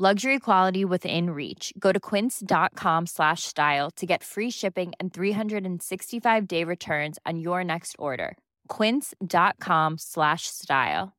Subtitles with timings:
[0.00, 1.72] Luxury quality within reach.
[1.76, 7.64] Go to quince.com slash style to get free shipping and 365 day returns on your
[7.64, 8.36] next order.
[8.68, 11.16] Quince.com slash style.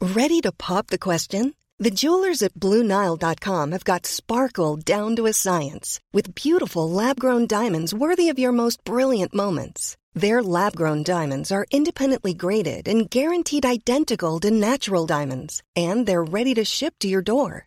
[0.00, 1.54] Ready to pop the question?
[1.80, 7.48] The jewelers at BlueNile.com have got sparkle down to a science with beautiful lab grown
[7.48, 9.96] diamonds worthy of your most brilliant moments.
[10.14, 16.32] Their lab grown diamonds are independently graded and guaranteed identical to natural diamonds, and they're
[16.38, 17.66] ready to ship to your door.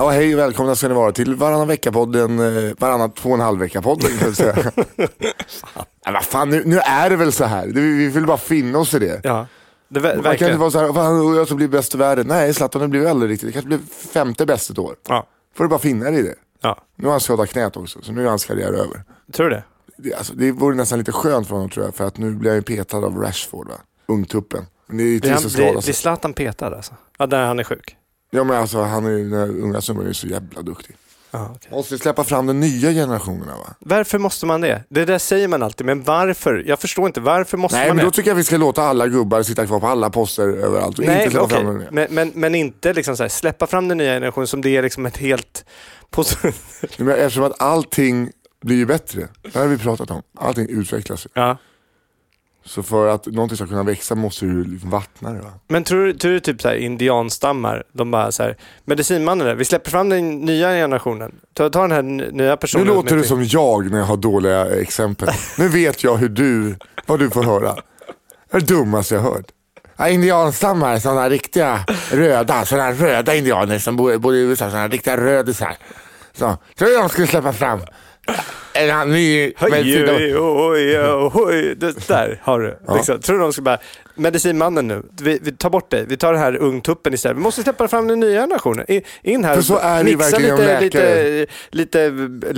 [0.00, 3.40] Ja, hej och välkomna ska ni vara till varannan vecka-podden, eh, varannan två och en
[3.40, 4.56] halv vecka-podden kan jag säga.
[6.04, 7.66] ja, vad fan, nu, nu är det väl så här.
[7.66, 9.20] Det- Vi vill bara finna oss i det.
[9.24, 9.46] Ja,
[9.88, 12.26] det Man kan inte vara så här, fan, jag ska bli bäst i världen.
[12.26, 13.48] Nej, Zlatan det blir aldrig riktigt.
[13.48, 13.78] Det kanske blir
[14.12, 14.96] femte bäst ett år.
[15.08, 15.26] Ja.
[15.56, 16.34] Får du bara finna dig i det.
[16.60, 16.78] Ja.
[16.96, 19.04] Nu har han skadat knät också, så nu är hans karriär över.
[19.32, 19.64] Tror du det?
[19.96, 22.50] Det, alltså, det vore nästan lite skönt för honom tror jag, för att nu blir
[22.50, 23.74] han ju petad av Rashford, va?
[24.08, 24.66] ungtuppen.
[24.86, 25.94] Men det är ju Blir, trist att blir, skada blir sig.
[25.94, 26.94] Zlatan petad alltså?
[27.18, 27.96] Ja, där han är sjuk.
[28.30, 30.96] Ja men alltså, han är den här unga snubben är så jävla duktig.
[31.30, 31.70] Ja, okej.
[31.72, 33.74] Måste släppa fram den nya generationerna va?
[33.78, 34.84] Varför måste man det?
[34.88, 36.64] Det där säger man alltid, men varför?
[36.66, 38.06] Jag förstår inte, varför måste Nej man men det?
[38.08, 41.04] då tycker jag vi ska låta alla gubbar sitta kvar på alla poster överallt och
[41.04, 41.56] Nej, inte släppa okej.
[41.56, 41.88] fram den nya.
[41.90, 45.06] men, men, men inte liksom här, släppa fram den nya generationen som det är liksom
[45.06, 45.64] ett helt...
[46.96, 48.30] Men eftersom att allting
[48.64, 51.28] blir ju bättre, det här har vi pratat om, allting utvecklas ju.
[51.34, 51.56] ja.
[52.64, 55.50] Så för att någonting ska kunna växa måste du liksom vattna det va?
[55.68, 59.54] Men tror, du- tror du typ så här, indianstammar, de bara så här, medicinmannen där,
[59.54, 61.32] vi släpper fram den nya generationen.
[61.54, 62.86] Ta, ta den här nya Nu personen.
[62.86, 65.28] låter med- det som jag när jag har dåliga exempel.
[65.58, 66.76] Nu vet jag hur du,
[67.06, 67.74] vad du får höra.
[68.50, 69.46] Det är det dummaste jag hört.
[69.96, 75.16] Ja, indianstammar, sådana riktiga röda, sådana röda indianer som bor, bor i USA, sådana riktiga
[75.16, 75.76] rödisar.
[76.32, 77.80] Så, tror jag de skulle släppa fram
[78.72, 80.08] en ny medicin.
[80.08, 81.74] Oj, oj, oj, oj.
[81.76, 82.78] Det, där har du.
[82.86, 82.94] Ja.
[82.94, 83.20] Liksom.
[83.20, 83.78] Tror du de ska bara,
[84.14, 87.36] medicinmannen nu, vi, vi tar bort dig, vi tar den här ungtuppen istället.
[87.36, 88.84] Vi måste släppa fram den nya generationen.
[88.88, 92.10] In, in här För så är det mixa lite, lite, lite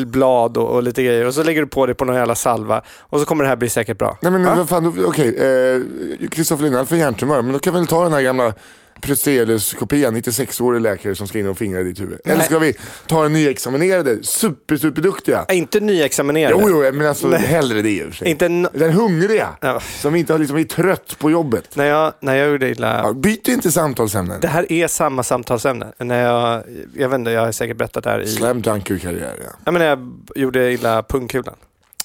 [0.06, 2.82] blad och, och lite grejer och så lägger du på det på någon jävla salva
[3.00, 4.18] och så kommer det här bli säkert bra.
[4.22, 4.54] Nej men Va?
[4.54, 8.12] vad fan, okej, eh, Kristoffer Lindell får hjärntumör, men då kan vi väl ta den
[8.12, 8.54] här gamla
[9.02, 12.20] Pruselius-kopian, 96-årig läkare som ska in och fingra i ditt huvud.
[12.24, 12.74] Eller ska vi
[13.06, 15.44] ta den nyexaminerade, super, superduktiga?
[15.48, 16.56] Äh, Inte nyexaminerade.
[16.60, 17.40] Jo, jo, men alltså Nej.
[17.40, 18.28] hellre det i och för sig.
[18.28, 19.80] Inte n- Den hungriga, Ja.
[19.80, 21.76] som inte har liksom är trött på jobbet.
[21.76, 23.00] när, jag, när jag gjorde illa...
[23.04, 24.40] Ja, byt inte samtalsämnen.
[24.40, 25.92] Det här är samma samtalsämne.
[25.98, 26.62] När jag,
[26.96, 28.26] jag vet inte, jag har säkert berättat det här i...
[28.28, 29.50] Slam dunk-karriär, ja.
[29.64, 29.98] Jag menar, jag
[30.36, 31.54] gjorde illa pungkulan.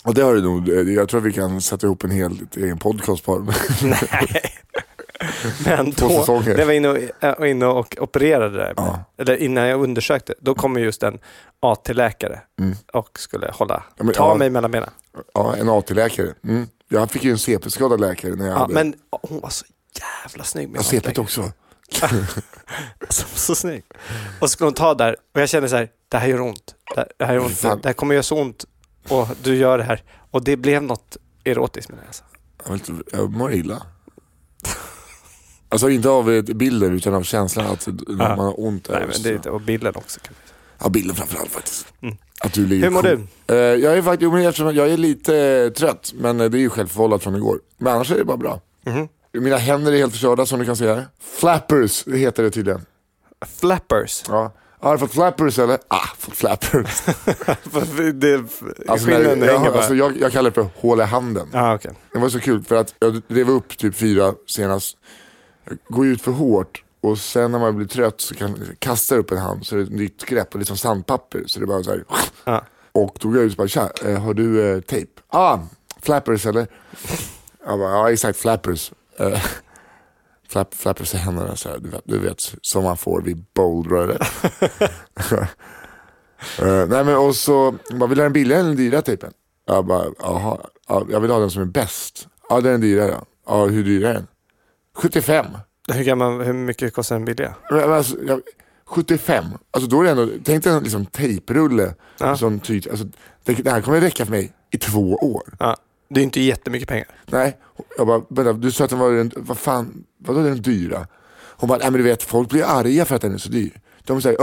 [0.03, 3.25] Och det har du nog, jag tror vi kan sätta ihop en hel egen podcast
[3.25, 3.33] på
[5.65, 6.49] Men Två då, säsonger.
[6.51, 9.03] när jag var inne och, äh, var inne och opererade där, Ja.
[9.17, 11.19] eller innan jag undersökte, då kom ju just en
[11.59, 12.75] AT-läkare Mm.
[12.93, 14.35] och skulle hålla, Ja, men- ta ja.
[14.35, 14.89] mig mellan benen.
[15.33, 16.33] Ja, en AT-läkare.
[16.43, 16.67] Mm.
[16.89, 18.73] Jag fick ju en CP-skadad läkare när jag Ja, hade...
[18.73, 19.65] men hon var så
[20.23, 21.51] jävla snygg med Ja, CP också.
[23.01, 23.83] Alltså, så snygg.
[24.39, 26.75] Och så skulle hon ta där och jag kände så här, det här gör ont.
[27.19, 27.57] Det här, gör ont.
[27.57, 27.79] Fan.
[27.81, 28.65] Det här kommer göra så ont
[29.09, 30.03] och du gör det här.
[30.31, 32.07] Och det blev något erotiskt med det.
[32.07, 32.93] Alltså.
[33.11, 33.81] Jag mår illa.
[35.69, 38.89] Alltså inte av eh, bilden utan av känslan att när man har ont.
[38.89, 40.19] Nej, är men det, och bilden också.
[40.19, 40.57] kan vi säga.
[40.83, 41.87] Ja, bilden framförallt faktiskt.
[42.01, 42.17] Mm.
[42.39, 43.27] Att du ligger Hur mår du?
[43.47, 46.57] Eh, jag är faktiskt, jo, men eftersom jag är lite eh, trött, men eh, det
[46.57, 47.59] är ju självförvållat från igår.
[47.77, 48.61] Men annars är det bara bra.
[48.85, 49.07] Mhm.
[49.33, 51.05] Mina händer är helt förstörda som du kan se här.
[51.39, 52.81] Flappers, heter det tydligen.
[53.59, 54.23] Flappers.
[54.27, 54.53] Ja.
[54.79, 55.77] Har du fått flappers eller?
[55.87, 57.01] Ah, fått flappers.
[58.13, 58.43] det,
[58.87, 59.77] Alltså, när, jag, hänger bara.
[59.77, 61.47] alltså, jag, jag kallar det för hål i handen.
[61.53, 61.91] ah, okej.
[62.13, 64.97] Det var så kul för att jag rev upp typ fyra senast.
[65.67, 69.31] Jag går ut för hårt och sen när man blir trött så kan kasta upp
[69.31, 71.43] en hand så är det ett nytt grepp och som sandpapper.
[71.45, 72.03] Så det är bara så här.
[72.45, 72.63] Ja.
[72.91, 75.11] Och då går jag ut och bara, tja, eh, har du eh, tejp?
[75.27, 75.59] Ah,
[76.01, 76.67] flappers eller?
[77.65, 78.91] Jag bara, ja exakt flappers.
[79.19, 79.41] Eh,
[80.49, 84.17] Flapp, flappers i händerna så här, du vet, du vet som man får vid bouldrare.
[86.59, 89.31] Eh, nej men och så, bara, vill du ha den billigare eller den dyra tejpen?
[89.65, 92.27] Jag bara, jaha, ja, jag vill ha den som är bäst.
[92.49, 93.15] Ja den är dyrare.
[93.47, 94.27] Ja hur dyr är den?
[94.97, 95.45] 75.
[95.93, 97.55] Hur, gammal, hur mycket kostar en billiga?
[97.69, 98.41] Alltså, jag,
[98.85, 101.93] 75, alltså då är det ändå, tänk dig en liksom tejprulle.
[102.17, 102.37] Ja.
[102.37, 103.05] Som ty, alltså,
[103.43, 105.55] det, det här kommer räcka för mig i två år.
[105.59, 105.77] Ja.
[106.09, 107.07] Det är inte jättemycket pengar.
[107.25, 107.57] Nej,
[107.97, 111.07] jag bara, vänta, du sa att den var den, vad fan, vadå den dyra?
[111.59, 113.79] Hon bara, nej men du vet folk blir arga för att den är så dyr.
[114.03, 114.41] De säger,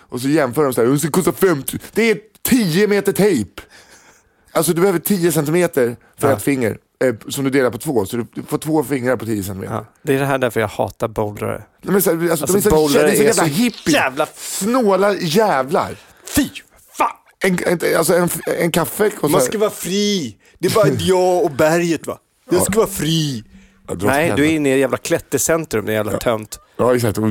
[0.00, 3.62] och så jämför de så här, den ska kosta 50, det är 10 meter tejp.
[4.52, 6.36] Alltså du behöver 10 centimeter för Ja.
[6.36, 6.78] ett finger.
[7.02, 9.74] Eh, som du delar på två, så du får två fingrar på 10 centimeter.
[9.74, 9.86] Ja.
[10.02, 11.62] Det är det här därför jag hatar bowlare.
[11.82, 13.94] Nej, men så, alltså, Alltså, de är så, bowlare det är så jävla hippie.
[13.94, 15.96] jävla- Snåla jävlar.
[16.36, 16.48] Fy
[16.98, 17.08] fan!
[17.44, 18.28] En, en, alltså en,
[18.58, 19.28] en kaffe kostar...
[19.28, 20.36] Man ska vara fri.
[20.58, 22.18] Det är bara jag och berget va.
[22.50, 23.44] Jag ska vara fri.
[23.88, 26.60] Ja, Nej, du är inne i ett jävla klättercentrum, det är jävla tönt.
[26.76, 27.24] Ja exakt, och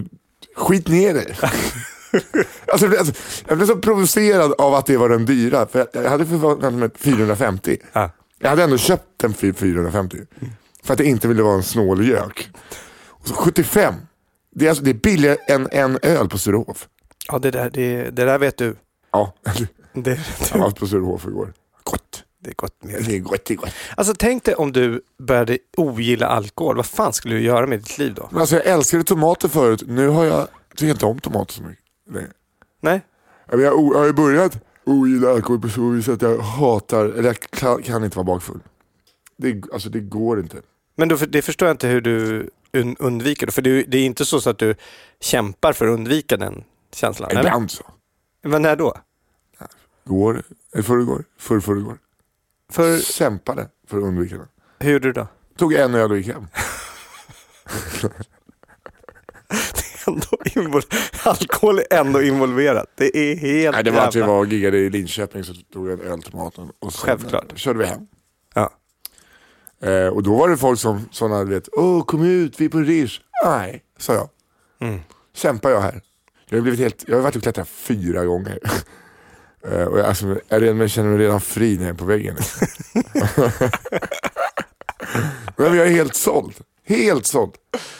[0.55, 1.35] skit ner dig.
[1.41, 3.13] alltså, jag blev- alltså,
[3.47, 5.67] jag blev så provocerad av att det var den dyra.
[5.67, 7.77] För jag, jag hade förvånat mig 450.
[7.93, 8.09] Ja.
[8.41, 10.17] Jag hade ändå köpt för 450.
[10.83, 12.49] För att jag inte ville vara en snåljök.
[13.07, 13.93] Och så 75.
[14.55, 16.87] Det är, alltså, det är billigare än en öl på Sturehof.
[17.27, 18.75] Ja, det där, det, det där vet du.
[19.11, 19.33] Ja,
[19.93, 20.19] Det,
[20.53, 21.53] jag var på Sturehof igår.
[21.83, 22.23] Gott.
[22.43, 23.03] det är gott med.
[23.05, 23.73] Det är gott, det är gott.
[23.95, 26.75] Alltså tänk dig om du började ogilla alkohol.
[26.75, 28.27] Vad fan skulle du göra med ditt liv då?
[28.31, 29.83] Men alltså, jag älskade tomater förut.
[29.87, 31.83] Nu har jag, tycker inte om tomater så mycket.
[32.09, 32.27] Nej.
[32.81, 33.01] Nej?
[33.51, 37.83] Jag har ju börjat ogilla alkohol på så vis att jag hatar, eller jag kan,
[37.83, 38.59] kan inte vara bakfull.
[39.37, 40.61] Det, alltså det går inte.
[40.95, 43.51] Men då, det förstår jag inte hur du un, undviker det.
[43.51, 44.75] För det, det är inte så, så att du
[45.19, 46.63] kämpar för att undvika den
[46.93, 47.31] känslan?
[47.31, 47.83] Ibland så.
[48.43, 48.93] Men när då?
[50.05, 50.43] Går,
[50.73, 51.97] eller förrgår, förr, förrgår.
[52.71, 54.47] För, Kämpade för att undvika det.
[54.79, 55.27] hur gjorde du då?
[55.57, 56.47] Tog en öl och gick hem.
[60.13, 62.85] Ändå invol- alkohol är ändå involverat.
[62.97, 65.89] Det är helt Nej, det var att vi var och giggade i Linköping så tog
[65.89, 66.69] jag en öl till maten.
[66.79, 67.57] Och sen Självklart.
[67.59, 68.01] körde vi hem.
[68.55, 68.71] Ja.
[69.83, 72.77] Eh, och då var det folk som sådana, vet, åh kom ut, vi är på
[72.79, 73.19] Rish.
[73.45, 74.29] Nej, sa jag.
[74.81, 74.99] Mm.
[75.35, 76.01] Kämpar jag här.
[76.49, 78.59] Jag har, blivit helt, jag har varit och klättrat fyra gånger.
[79.71, 82.05] Eh, och jag, alltså, jag, redan, jag känner mig redan fri när jag är på
[82.05, 82.35] väggen.
[85.57, 86.53] Men jag är helt såld.
[86.85, 87.51] Helt såld.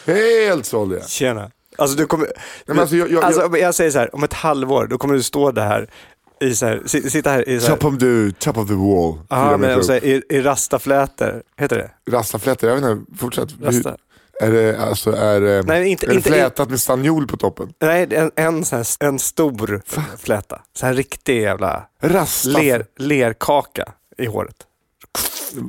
[0.06, 1.10] Helt såld är jag.
[1.10, 1.52] Tjena.
[1.82, 2.28] Alltså du kommer...
[2.66, 5.24] men alltså, jag- jag- alltså, jag säger så här, om ett halvår då kommer du
[5.24, 5.90] stå där
[6.42, 8.74] i så här, si- sitta här i så här, Top of the, top of the
[8.74, 9.20] wall.
[9.30, 12.12] ja, men, och så här, i, i rastaflätor, heter det?
[12.12, 13.50] Rastaflätor, jag vet inte, fortsätt.
[13.62, 13.98] Rasta.
[14.42, 17.74] Är det, alltså, är, det- Nej, inte- är det inte- flätat med stanniol på toppen?
[17.82, 19.82] Nej, en, en, sån här, en stor
[20.18, 20.62] fläta.
[20.74, 21.84] Så här riktig jävla
[22.46, 24.56] ler, lerkaka i håret.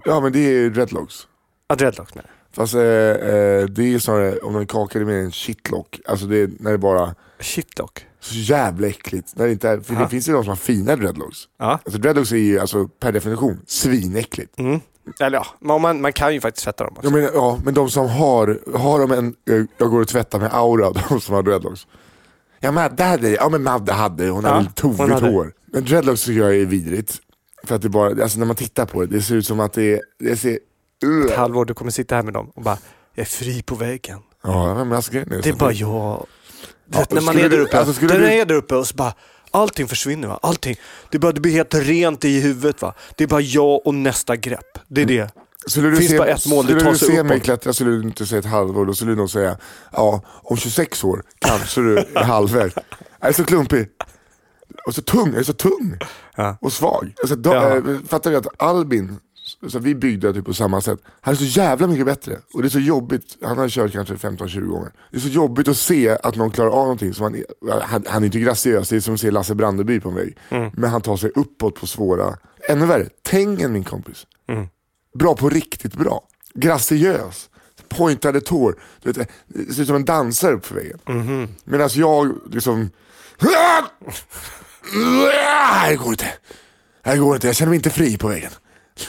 [0.05, 1.26] Ja men det är dreadlocks.
[1.69, 2.31] Ja, dreadlocks med det.
[2.53, 6.01] Fast eh, eh, det är snarare, om en kaka är mer en shitlock.
[6.07, 8.07] Alltså det är när det bara Shitlock.
[8.21, 9.29] så jävla äckligt.
[9.37, 10.03] När det inte är, för Aha.
[10.05, 11.39] det finns ju de som har fina dreadlocks.
[11.59, 11.71] Ja.
[11.85, 14.59] Alltså dreadlocks är ju alltså, per definition svinäckligt.
[14.59, 14.81] Mm.
[15.21, 17.07] Eller ja, men man, man kan ju faktiskt tvätta dem också.
[17.07, 19.35] Jag menar, ja, men de som har, har de en,
[19.79, 21.87] jag går och tvättar med aura, de som har dreadlocks.
[22.61, 25.53] Ja Madde hade, ja men Madde hade, hon Ja, hade tovigt hår.
[25.67, 27.19] Men dreadlocks tycker jag är vidrigt.
[27.65, 29.73] För att det bara, alltså när man tittar på det, det ser ut som att
[29.73, 30.59] det, det ser,
[31.03, 32.79] Ett halvår, du kommer sitta här med dem och bara,
[33.15, 34.19] jag är fri på väggen.
[34.43, 36.27] ja men alltså Det är bara jag.
[36.87, 38.33] Du vet, Ja, när man skulle är där du- uppe, alltså, skulle när du- du
[38.33, 39.15] är där uppe och så bara,
[39.51, 40.39] allting försvinner va?
[40.43, 40.77] Allting.
[41.11, 42.95] Det, bara, det blir helt rent i huvudet va?
[43.17, 44.79] Det är bara jag och nästa grepp.
[44.89, 45.31] Det är det.
[45.67, 47.27] Skulle du finns se, bara ett mål, det skulle tar du sig se uppåt.
[47.27, 49.57] mig klättra skulle du inte säga ett halvår, då skulle du nog säga
[49.93, 52.75] ja, om 26 år kanske du är halvvägs.
[53.21, 53.89] Jag är så klumpig.
[54.87, 55.99] Och så tung, jag är så tung
[56.37, 56.56] Ja.
[56.61, 57.15] och svag.
[57.23, 57.77] Alltså, då, Ja.
[57.77, 59.17] äh, fattar du att Albin,
[59.69, 62.39] så vi byggde typ på samma sätt, han är så jävla mycket bättre.
[62.55, 64.93] Och det är så jobbigt, han har kört kanske 15-20 gånger.
[65.11, 67.15] Det är så jobbigt att se att någon klarar av någonting.
[67.15, 67.45] Som han,
[67.83, 70.37] han, han är inte graciös, det är som att se Lasse Brandeby på mig.
[70.49, 70.71] Mm.
[70.75, 72.39] Men han tar sig uppåt på svåra,
[72.69, 74.27] ännu värre, Tengen min kompis.
[74.49, 74.67] Mm.
[75.19, 76.23] Bra på riktigt bra.
[76.55, 77.49] Graciös.
[77.89, 78.81] Pointade tår.
[79.03, 80.99] Du vet, det ser ut som en dansare upp för väggen.
[81.09, 81.49] Mhm.
[81.65, 82.91] Medan jag liksom...
[85.89, 86.29] Det går inte.
[87.05, 87.47] Det går inte.
[87.47, 88.51] Jag känner mig inte fri på väggen.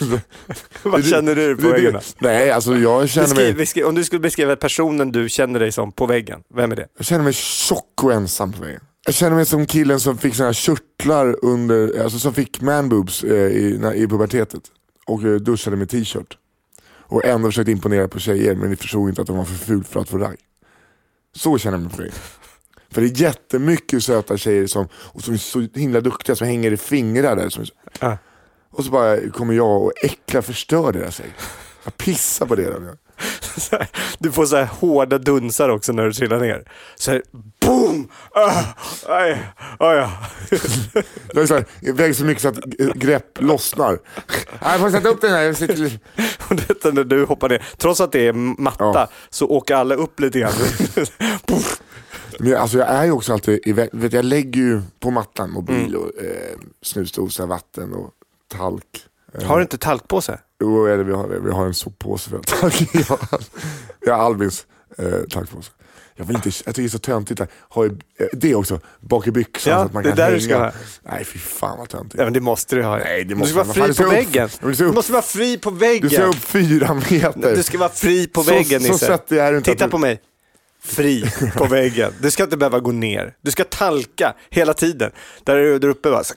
[0.84, 2.00] Vad känner du på väggen?
[2.20, 5.72] Nej, alltså jag känner Beskriv, mig, beskriv, om du skulle beskriva personen du känner dig
[5.72, 6.88] som på väggen, vem är det?
[6.98, 8.82] jag känner mig tjock och ensam på väggen.
[9.06, 13.24] Jag känner mig som killen som fick såna här körtlar under, alltså som fick manboobs
[13.24, 14.64] eh, i, i pubertetet.
[15.06, 16.38] Och eh, duschade med t-shirt.
[16.86, 19.84] Och ändå försökte imponera på tjejer men ni förstod inte att de var för ful
[19.84, 20.38] för att få ragg.
[21.36, 22.16] Så känner jag mig på väggen.
[22.92, 26.72] För det är jättemycket söta tjejer som, och som är så himla duktiga som hänger
[26.72, 27.50] i fingrar där.
[27.50, 27.66] Som
[28.00, 28.18] Ja.
[28.74, 31.34] Och så bara kommer jag och äcklar förstör deras ägg.
[31.84, 32.56] Jag pissar på.
[33.58, 33.88] Så här,
[34.20, 36.72] du får så här hårda dunsar också när du trillar ner.
[36.96, 37.24] Så här,
[37.62, 38.10] boom!
[38.32, 38.64] Ah,
[39.08, 39.32] aj,
[39.80, 40.12] aj, ja.
[41.34, 42.64] Det är så här, jag väger så mycket så att
[42.96, 44.00] grepp lossnar.
[44.62, 45.42] Jag får sätta upp den här.
[45.42, 46.00] Jag sitter...
[46.50, 49.10] Och detta när du hoppar ner, trots att det är matta, Ja.
[49.30, 50.54] så åker alla upp lite grann.
[52.40, 55.52] Men jag, alltså jag är ju också alltid, i vet, jag lägger ju på mattan
[55.52, 58.10] mobil och eh, snusdosa, vatten och
[58.58, 58.84] talk.
[59.46, 60.40] Har du inte talkpåse?
[60.62, 63.20] Jo, eller vi har, vi har en soppåse för talk.
[64.00, 64.66] jag, har Albins
[64.98, 65.72] eh, talkpåse.
[66.16, 67.42] Jag, vill inte, jag tycker det är så töntigt.
[67.42, 70.18] att ha i- eh, det också, bak i byxan Ja, så att man det kan
[70.18, 70.44] där du hänga.
[70.44, 70.72] ska ha.
[71.04, 72.16] Nej fy fan vad töntigt.
[72.18, 72.98] Ja, men det måste du ha.
[72.98, 74.50] Nej, det du måste ska vara fri på ska väggen.
[74.62, 76.22] Upp- Du måste vara fri på Du ser väggen.
[76.24, 77.56] upp fyra meter.
[77.56, 79.06] Du ska vara fri på Så- väggen så Nisse.
[79.06, 80.22] svettig är du inte Titta du- på mig.
[80.84, 82.14] Fri på väggen.
[82.22, 83.36] Du ska inte behöva gå ner.
[83.42, 85.12] Du ska talka hela tiden.
[85.44, 86.34] Där är du där uppe bara så.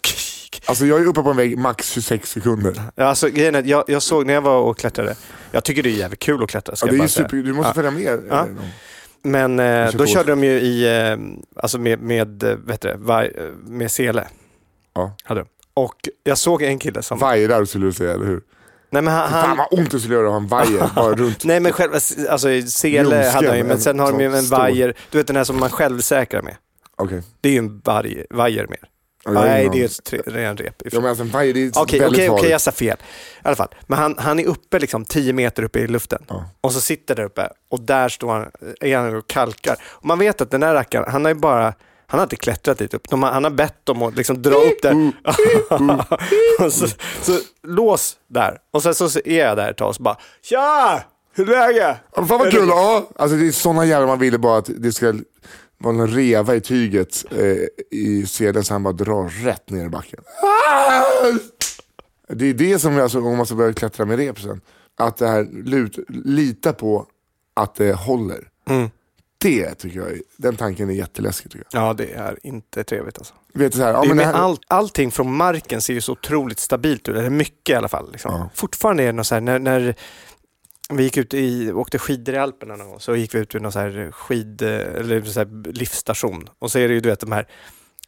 [0.65, 2.83] Alltså jag är uppe på en vägg max 26 sekunder.
[2.95, 5.15] Ja, Alltså, grejen är, jag, jag såg när jag var och klättrade.
[5.53, 6.77] Jag tycker det är jävligt kul att klättra.
[6.77, 7.75] Ska Ja, det är super, du måste Ja.
[7.75, 8.21] följa med.
[8.31, 8.41] Ja.
[8.41, 8.47] eh,
[9.23, 11.17] Men eh, då körde de ju i, eh,
[11.63, 13.31] alltså med, med, eh, vet du, eh,
[13.67, 14.25] med sele.
[14.95, 15.17] Ja.
[15.25, 15.47] Hade de.
[15.75, 17.19] Och jag såg en kille som...
[17.19, 18.41] Vajrar skulle du säga, eller hur?
[18.91, 19.31] Nej men han...
[19.31, 21.45] Fan vad ont det skulle göra att ha en vajer bara runt.
[21.45, 21.95] nej men själva,
[22.31, 25.19] alltså sele Ljumsken, hade han ju, men en sen har de ju en vajer, du
[25.19, 26.57] vet den här som man själv säkrar med.
[26.97, 27.23] Okej.
[27.41, 27.81] Det är ju en
[28.31, 28.81] vajer mer.
[29.27, 29.85] Nej, det är aning.
[29.85, 30.83] ett ren rep.
[30.85, 32.97] Ja men alltså det är Okej, okej, väldigt okej, jag sa fel.
[32.99, 33.75] I alla fall.
[33.87, 36.25] Men han, han är uppe liksom 10 meter uppe i luften.
[36.29, 36.45] Ja.
[36.61, 39.77] Och så sitter där uppe och där står han, är han och kalkar.
[39.85, 41.75] Och man vet att den där rackaren, han har ju bara,
[42.07, 43.09] han har inte klättrat dit upp.
[43.09, 45.13] De han har bett dem att liksom dra upp där.
[46.71, 46.87] så,
[47.23, 48.59] så lås där.
[48.71, 51.03] Och sen så är jag där ett tag och så bara, tja!
[51.37, 51.97] Hur är läget?
[52.15, 53.11] Fan vad kul, ja.
[53.17, 55.15] Alltså det är sådana jävlar man ville bara att det ska
[55.79, 59.89] vara en reva i tyget eh, i sedeln så han bara drar rätt ner i
[59.89, 60.21] backen.
[60.43, 61.05] Ah!
[62.29, 64.61] Det är det som, alltså, om man ska börja klättra med rep sen,
[64.99, 67.07] att det här lut, lita på
[67.55, 68.49] att det håller.
[68.69, 68.91] Mm.
[69.39, 71.83] Det tycker jag, den tanken är jätteläskig tycker jag.
[71.83, 73.35] Ja, det är inte trevligt alltså.
[73.55, 76.59] Vet du, så här, ja, men här, all, allting från marken ser ju så otroligt
[76.59, 78.13] stabilt ut, eller mycket i alla fall.
[78.13, 78.35] Liksom.
[78.35, 78.51] Ja.
[78.55, 79.95] Fortfarande är det något så här, när, när
[80.91, 83.63] vi gick ut i, åkte skidor i Alperna någon gång, så gick vi ut vid
[83.63, 86.49] någon så här skid, eller så här livsstation.
[86.59, 87.47] Och så är det ju du vet de här,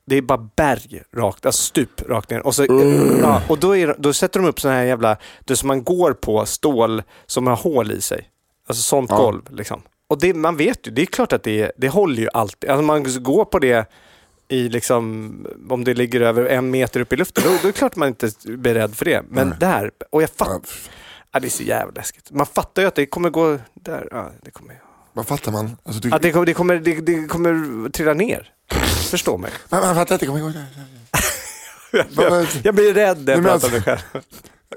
[0.05, 2.47] det är bara berg rakt, alltså stup rakt ner.
[2.47, 2.65] Och, så,
[3.23, 6.13] ja, och då, är, då sätter de upp sådana här jävla, det som man går
[6.13, 8.31] på, stål som har hål i sig.
[8.67, 9.17] Alltså sånt Ja.
[9.17, 9.83] golv liksom.
[10.09, 12.71] Och det, man vet ju, det är klart att det, det håller ju alltid.
[12.71, 13.87] Alltså man går på det
[14.49, 17.79] i liksom, om det ligger över en meter upp i luften, då, då är det
[17.79, 19.23] klart man inte är beredd för det.
[19.29, 19.57] Men Nej.
[19.61, 20.61] där, och jag ja, fattar,
[21.39, 22.31] ja, det är så jävla läskigt.
[22.31, 24.81] Man fattar ju att det kommer gå där, ja, det kommer,
[25.13, 25.77] vad fattar man?
[25.85, 28.51] Alltså, du, att det kommer, det kommer, det, det kommer trilla ner.
[29.11, 29.51] Förstå mig.
[29.69, 30.53] man, man fattar att det kommer gå.
[32.15, 33.99] Vad- vad- Jag blir rädd när jag pratar om mig själv.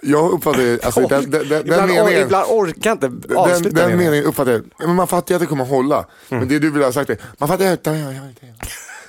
[0.02, 2.22] Jag uppfattar ju, alltså, den, den, den, den ibland, or, meningen.
[2.22, 3.98] ibland orkar jag inte Den, avsluta den meningen.
[3.98, 4.64] meningen uppfattar jag.
[4.80, 5.96] Men man fattar ju att det kommer hålla.
[5.98, 6.40] Mm.
[6.40, 7.84] Men det du vill ha sagt är, man fattar ju att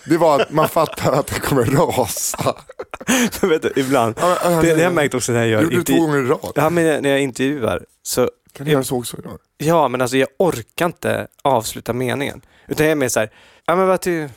[0.04, 2.54] det var att man fattar att det kommer rasa.
[3.42, 4.14] Vet du, ibland.
[4.20, 4.82] Ja, ja, Det, det har ja.
[4.82, 6.52] jag märkt också när jag gör gjorde du två gånger i rad.
[6.54, 9.16] Ja, men när jag intervjuar så Kan du göra så också?
[9.58, 12.40] Ja, men alltså jag orkar inte avsluta meningen.
[12.68, 13.30] Utan jag är mer så här,
[13.66, 14.28] ja men vad ty...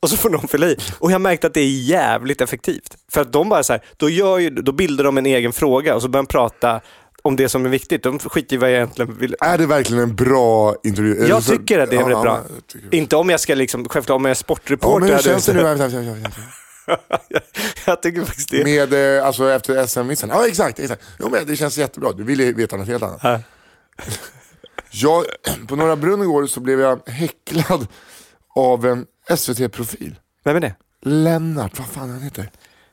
[0.00, 0.76] Och så får de fylla i.
[0.98, 2.96] Och jag har märkt att det är jävligt effektivt.
[3.12, 5.94] För att de bara så här, då, gör ju, då bildar de en egen fråga
[5.94, 6.80] och så börjar de prata
[7.24, 8.02] om det som är viktigt.
[8.02, 9.36] De skiter i vad jag egentligen vill.
[9.40, 11.26] Är det verkligen en bra intervju?
[11.26, 12.42] Jag tycker att det är Ja, väldigt ja, bra.
[12.90, 15.00] Inte om jag ska liksom, självklart om jag är Ja, sportreporter.
[15.00, 15.60] men hur känns det nu?
[17.86, 18.64] jag tycker faktiskt det.
[18.64, 20.28] Med, eh, alltså efter SM-vinsten?
[20.32, 21.02] Ja exakt, exakt.
[21.18, 22.12] Jo, men det känns jättebra.
[22.12, 23.20] Du ville veta något helt annat.
[23.22, 23.40] Ja.
[24.90, 25.24] Jag,
[25.68, 27.86] på Norra Brunn igår så blev jag häcklad
[28.54, 30.18] av en SVT-profil.
[30.44, 30.74] Vem är det?
[31.02, 32.50] Lennart, vad fan han heter?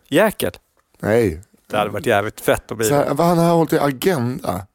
[0.07, 0.51] Jäkel.
[0.99, 3.79] Nej, Det hade varit jävligt fett att bli så här, vad han har hållit i
[3.79, 4.67] Agenda.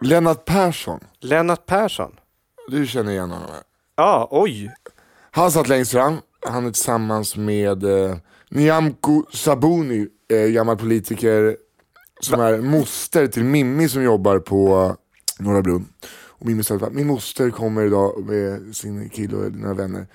[0.00, 2.12] Lennart Persson, Lennart Persson.
[2.68, 3.46] du känner igen honom?
[3.48, 3.56] va?
[3.96, 4.70] Ja, oj.
[5.30, 6.16] Han satt längst fram,
[6.46, 8.16] han är tillsammans med eh,
[8.50, 11.56] Nyamko Sabuni, eh, gammal politiker
[12.20, 14.96] som är moster till Mimmi som jobbar på
[15.38, 15.88] Norra Brunn.
[16.26, 20.06] Och Mimmi sa att min moster kommer idag med sin kille och några vänner.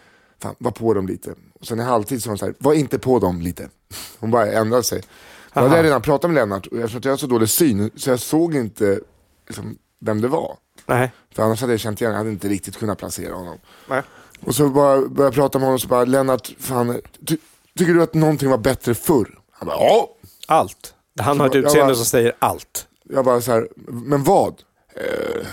[0.41, 1.33] Fan, var på dem lite.
[1.59, 3.69] Och sen i halvtid sa hon så här, var inte på dem lite.
[4.19, 5.03] Hon bara ändrade sig.
[5.53, 5.83] Jag hade Aha.
[5.83, 8.99] redan pratat med Lennart och eftersom jag har så dålig syn så jag såg inte
[9.47, 10.57] liksom, vem det var.
[10.85, 11.11] Nej.
[11.35, 13.57] För annars hade jag känt igen, jag hade inte riktigt kunnat placera honom.
[13.89, 14.01] Nej.
[14.41, 17.37] Och så bara började jag prata med honom och så bara, Lennart, fan, ty,
[17.77, 19.39] tycker du att någonting var bättre förr?
[19.51, 20.09] Han bara, ja.
[20.47, 20.93] Allt.
[21.19, 22.87] Han har ett Jag utseende bara- som säger allt.
[23.03, 24.61] Jag bara så här, men vad?
[24.95, 25.45] Eh,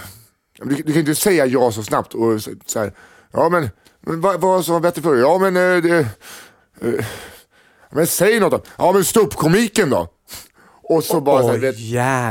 [0.58, 2.92] du, du kan inte säga ja så snabbt och så, så här,
[3.32, 5.16] ja men, men vad, vad som var bättre förr?
[5.16, 5.98] Ja men, eh, det,
[6.80, 7.04] eh,
[7.90, 8.70] men säg något då.
[8.78, 10.08] Ja men ståuppkomiken då?
[10.82, 11.76] Och så bara så här, vet,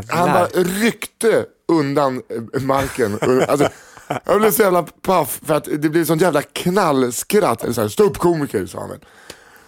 [0.10, 2.22] han bara ryckte undan
[2.56, 3.20] eh, marken.
[3.48, 3.70] Alltså,
[4.26, 7.64] jag blev så jävla paff för att det blev sånt jävla knallskratt.
[7.64, 9.00] Eller så här, Ståuppkomiker sa han väl.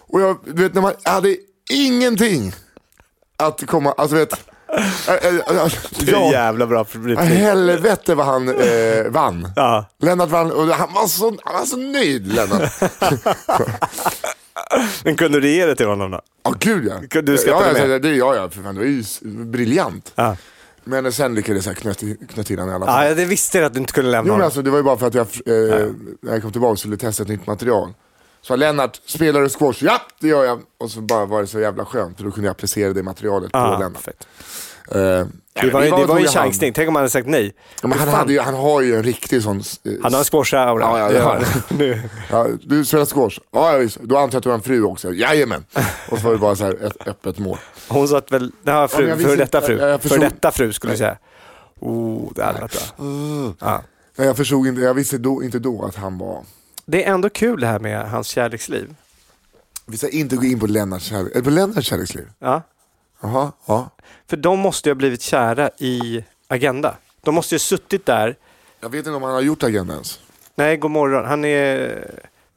[0.08, 1.36] Och jag, du vet när man hade
[1.70, 2.52] ingenting
[3.36, 4.32] att komma, alltså vet.
[5.08, 7.18] Äh, äh, äh, Det är jävla bra publik.
[7.18, 9.52] helvete vad han eh, vann.
[9.56, 9.84] Ja.
[10.02, 12.72] Lennart vann och han var så, han var så nöjd Lennart.
[15.04, 16.20] Men kunde du ge det till honom då?
[16.42, 17.22] Ja gud ja.
[17.22, 18.02] Du ja, skrattade ja, med?
[18.02, 19.04] det, ja, ja, för fan det var ju
[19.44, 20.12] briljant.
[20.14, 20.36] Ja.
[20.84, 22.02] Men sen lyckades jag knöt
[22.50, 23.06] in honom i alla fall.
[23.06, 24.44] Ja, det visste jag att du inte kunde lämna Jo men honom.
[24.44, 25.86] alltså det var ju bara för att jag, eh,
[26.22, 27.94] när jag kom tillbaka skulle testa ett nytt material.
[28.42, 29.76] Så Lennart, spelar du squash?
[29.80, 30.60] Ja, det gör jag.
[30.78, 33.52] Och så bara var det så jävla skönt, för då kunde jag applicera det materialet
[33.52, 33.92] på Lennart.
[33.92, 34.26] perfekt.
[34.90, 34.98] Eh,
[35.60, 36.72] Det ja, var, det var ju en chansning.
[36.72, 37.54] Tänk om han hade sagt nej.
[37.82, 39.56] Ja, men han, hade ju, han har ju en riktig sån...
[39.58, 40.80] eh, Han har en squash-aura.
[40.80, 41.24] Ja, ja, Det ja.
[41.24, 41.44] har han.
[41.78, 42.02] Nu.
[42.30, 43.38] Ja, du spelar squash?
[43.52, 43.96] Ja, ja, visst.
[44.00, 45.12] Då antar jag att du har en fru också?
[45.14, 45.64] Jajamän.
[46.10, 47.58] Och så var det bara så här ett öppet mål.
[47.88, 49.78] Hon satt väl, det här Ja, fru, jag för detta fru.
[49.78, 51.16] jag- jag För förstod- detta fru skulle jag säga.
[51.80, 53.54] Oh, det hade varit bra.
[53.60, 53.82] Ja.
[54.16, 56.42] Nej, jag förstod inte, jag visste då, inte då att han var...
[56.86, 58.94] Det är ändå kul det här med hans kärleksliv.
[59.86, 62.26] Vi ska inte gå in på Lennarts kärlek, eller på Lennarts kärleksliv.
[62.38, 62.62] Ja.
[63.22, 63.90] Jaha, ja.
[64.26, 66.96] För de måste ju ha blivit kära i Agenda.
[67.20, 68.36] De måste ju ha suttit där.
[68.80, 70.20] Jag vet inte om han har gjort Agenda ens.
[70.54, 71.24] Nej, god morgon.
[71.24, 72.04] Han är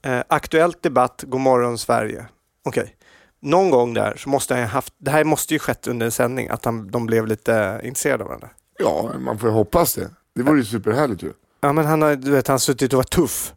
[0.01, 2.25] eh, Aktuellt Debatt, God morgon Sverige.
[2.63, 2.95] Okej.
[3.39, 6.11] Någon gång där så måste han ha haft, det här måste ju skett under en
[6.11, 8.49] sändning, att han, de blev lite intresserade av varandra.
[8.79, 10.09] Ja, man får ju hoppas det.
[10.35, 11.33] Det vore ju superhärligt ju.
[11.61, 13.53] Ja, men han har, du vet, han har suttit och varit tuff.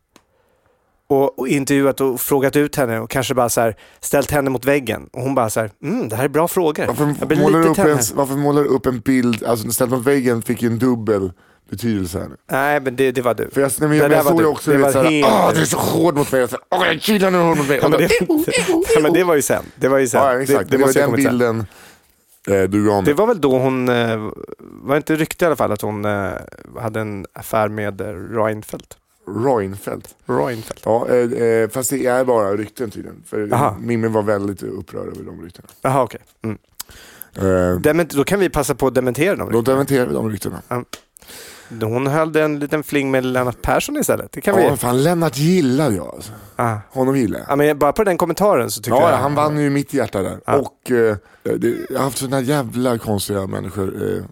[1.06, 4.64] Och, och intervjuat och frågat ut henne och kanske bara så här, ställt henne mot
[4.64, 5.08] väggen.
[5.12, 6.86] Och hon bara så här, mm, det här är bra frågor.
[6.86, 10.42] Varför målar, du upp en, varför målar du upp en bild, alltså ställt mot väggen
[10.42, 11.32] fick ju en dubbel
[11.70, 12.36] betydelse här nu.
[12.50, 13.50] Nej, men det, det var du.
[13.50, 14.50] För jag, nej, men Det jag, jag var såg ju du.
[14.50, 16.46] också, Det du var såhär, helt- ah, det är så hård mot mig.
[16.70, 17.78] Åh, jag killar nu hård mot mig.
[17.82, 18.10] Ja, men det,
[18.94, 19.64] ja, men det var ju sen.
[19.76, 20.20] Det var ju sen.
[20.20, 20.70] Ja, exakt.
[20.70, 21.32] Det, det, var måste jag den till sen.
[21.38, 21.66] bilden
[22.48, 23.02] eh, du.
[23.04, 26.30] Det var väl då hon, eh, var inte rykte i alla fall att hon eh,
[26.80, 28.00] hade en affär med
[28.36, 28.96] Reinfeldt?
[29.26, 30.14] Reinfeldt.
[30.26, 30.82] Reinfeldt.
[30.84, 33.22] Ja, eh, eh, fast det är bara rykten tydligen.
[33.26, 33.76] För Aha.
[33.80, 35.68] Mimmi var väldigt upprörd över de ryktena.
[35.82, 36.20] Jaha, okej.
[36.44, 36.58] Mm.
[37.36, 39.52] Eh, Dement, då kan vi passa på att dementera dem.
[39.52, 40.62] då dementerar vi de ryktena.
[41.82, 44.32] Hon höll en liten fling med Lennart Persson istället.
[44.32, 44.76] Det kan Ja, vi...
[44.76, 46.32] fan Lennart gillade jag alltså.
[46.56, 46.76] Ah.
[46.90, 47.46] Honom gillar jag.
[47.50, 49.16] Ja, men bara på den kommentaren så tyckte Ja, jag...
[49.16, 50.38] han vann ju mitt hjärta där.
[50.46, 50.54] Ja.
[50.56, 54.24] Och eh, det, jag har haft sådana jävla konstiga människor eh,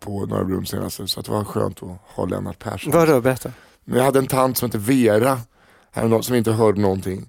[0.00, 1.06] på Norra Brunn senaste.
[1.06, 2.92] Så att det var skönt att ha Lennart Persson.
[2.92, 3.50] Vadå, berätta.
[3.88, 5.40] Men jag hade en tant som hette Vera,
[5.92, 7.28] häromdagen, som inte hörde någonting.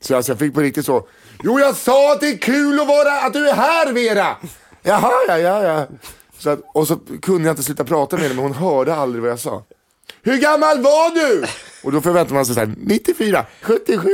[0.00, 1.08] Så alltså, jag fick på riktigt så,
[1.42, 4.36] jo jag sa att det är kul att vara, att du är här Vera!
[4.82, 5.86] Jaha, ja, ja, ja.
[6.38, 9.22] Så att, och så kunde jag inte sluta prata med henne, men hon hörde aldrig
[9.22, 9.64] vad jag sa.
[10.22, 11.46] Hur gammal var du?
[11.84, 14.08] Och då förväntar man sig så här, 94, 77.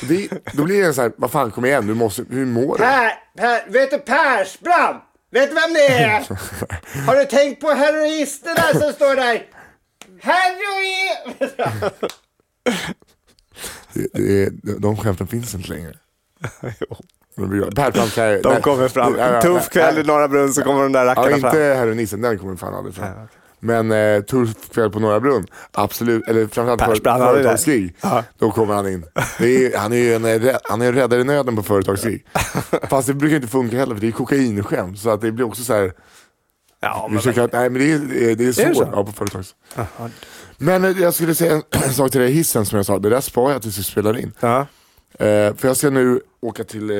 [0.00, 2.78] Och Det, då blir det så här, vad fan kom igen, du måste, hur mår
[2.78, 2.84] du?
[2.84, 5.04] Per, per, vet du Persbrandt?
[5.30, 6.20] Vet du vem det är?
[7.06, 9.46] Har du tänkt på heroisterna som står där?
[10.24, 11.34] Heroin!
[13.94, 15.92] Det, det är, de skämten finns inte längre.
[18.14, 19.14] Kan jag- De nej, kommer fram.
[19.18, 20.06] ja, ja, En tuff kväll i nej.
[20.06, 21.56] Norra Brunn så kommer de där Ja, rackarna inte fram.
[21.60, 23.08] heroinisten, den kommer fan aldrig fram.
[23.60, 26.28] Men eh, tuff kväll på Norra Brunn, absolut.
[26.28, 26.80] Eller framförallt.
[28.02, 28.24] Ja.
[28.38, 29.04] Då kommer han in.
[29.38, 32.26] Är, han är ju en, han är en räddare i nöden på företagsgig.
[32.88, 34.98] Fast det brukar inte funka heller för det är kokainskämt.
[34.98, 35.92] Så att det blir också så här.
[36.84, 37.44] Ja, men...
[37.44, 37.98] att, nej men det är,
[38.36, 38.88] det är, är så?
[38.92, 39.54] Ja, på företags.
[39.74, 40.10] Jaha.
[40.58, 42.98] Men eh, jag skulle säga en, sak till dig hissen som jag sa.
[42.98, 44.32] Det där sparar jag tills vi spelar in.
[44.40, 44.66] Ja.
[45.12, 46.96] Eh, för jag ska nu åka till eh,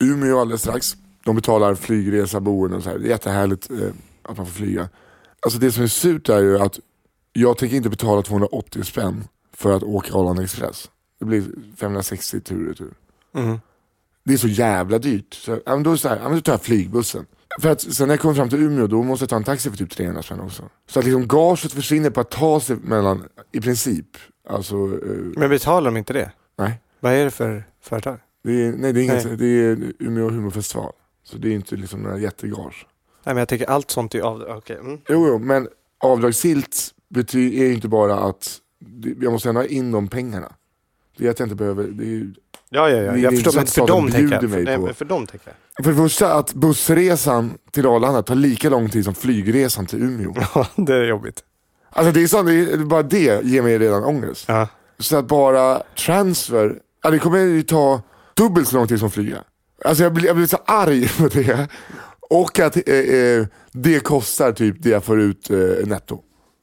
[0.00, 0.96] Umeå alldeles strax.
[1.24, 2.98] De betalar flygresa, boende och så här.
[2.98, 3.76] Det är jättehärligt eh,
[4.22, 4.88] att man får flyga.
[5.40, 6.78] Alltså det som är surt är ju att
[7.32, 9.24] jag tänker inte betala 280 spänn
[9.56, 10.90] för att åka Arlanda Express.
[11.18, 11.44] Det blir
[11.76, 12.94] 560 tur och retur.
[13.34, 13.60] Mm.
[14.24, 15.34] Det är så jävla dyrt.
[15.34, 17.26] Så, ja, men då, är så här, ja, men då tar jag flygbussen.
[17.60, 19.70] För att sen när jag kommer fram till Umeå då måste jag ta en taxi
[19.70, 20.62] för typ 300 spänn också.
[20.88, 24.06] Så att liksom gaget försvinner på att ta sig mellan, i princip.
[24.48, 26.30] Alltså, eh, Men betalar de inte det?
[26.58, 26.80] nej.
[27.00, 28.18] Vad är det för företag?
[28.44, 29.36] Det är, nej, det är, inget, Nej.
[29.36, 30.92] det är Umeå humorfestival.
[31.24, 32.86] Så det är inte liksom några jättegage.
[33.24, 34.42] Nej, men jag tänker allt sånt är av...
[34.48, 34.76] Okej.
[34.80, 34.98] Mm.
[35.08, 39.66] Jo, jo, men avdragsgillt betyder är ju inte bara att det- jag måste ändå ha
[39.66, 40.52] in de pengarna.
[41.16, 42.34] Det är att jag inte behöver, det är, ju-
[42.72, 43.12] Ja, ja, ja.
[43.12, 44.50] Det är Jag inte förstår, så men att för staten dem tänker jag.
[44.50, 45.54] mig Nej, på- men för dem tänker jag.
[45.82, 50.34] För det första att bussresan till Arlanda tar lika lång tid som flygresan till Umeå.
[50.54, 51.42] Ja, det är jobbigt.
[51.90, 54.44] Alltså det är sånt, det är, bara det ger mig redan ångest.
[54.48, 54.68] Ja.
[54.98, 58.02] Så att bara transfer, ja, det kommer ju ta
[58.34, 59.38] dubbelt så lång tid som flyga.
[59.84, 61.68] Alltså jag blir, jag blir så arg på det.
[62.30, 66.20] Och att eh, eh, det kostar typ det jag får ut eh, netto.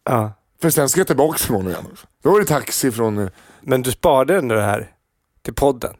[0.09, 0.33] ja.
[0.61, 1.85] För sen ska jag tillbaka imorgon igen.
[2.23, 3.17] Då är det taxi från...
[3.17, 3.29] Eh,
[3.61, 4.91] Men du sparade ändå det här
[5.43, 5.93] till podden?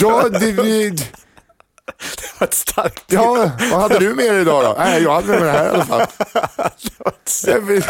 [0.00, 1.12] ja, det, det,
[2.20, 3.04] Det var ett starkt...
[3.06, 4.74] Ja, vad hade du med dig idag då?
[4.78, 6.06] Nej, jag hade med mig det här i alla fall.
[7.46, 7.86] Jag är, jag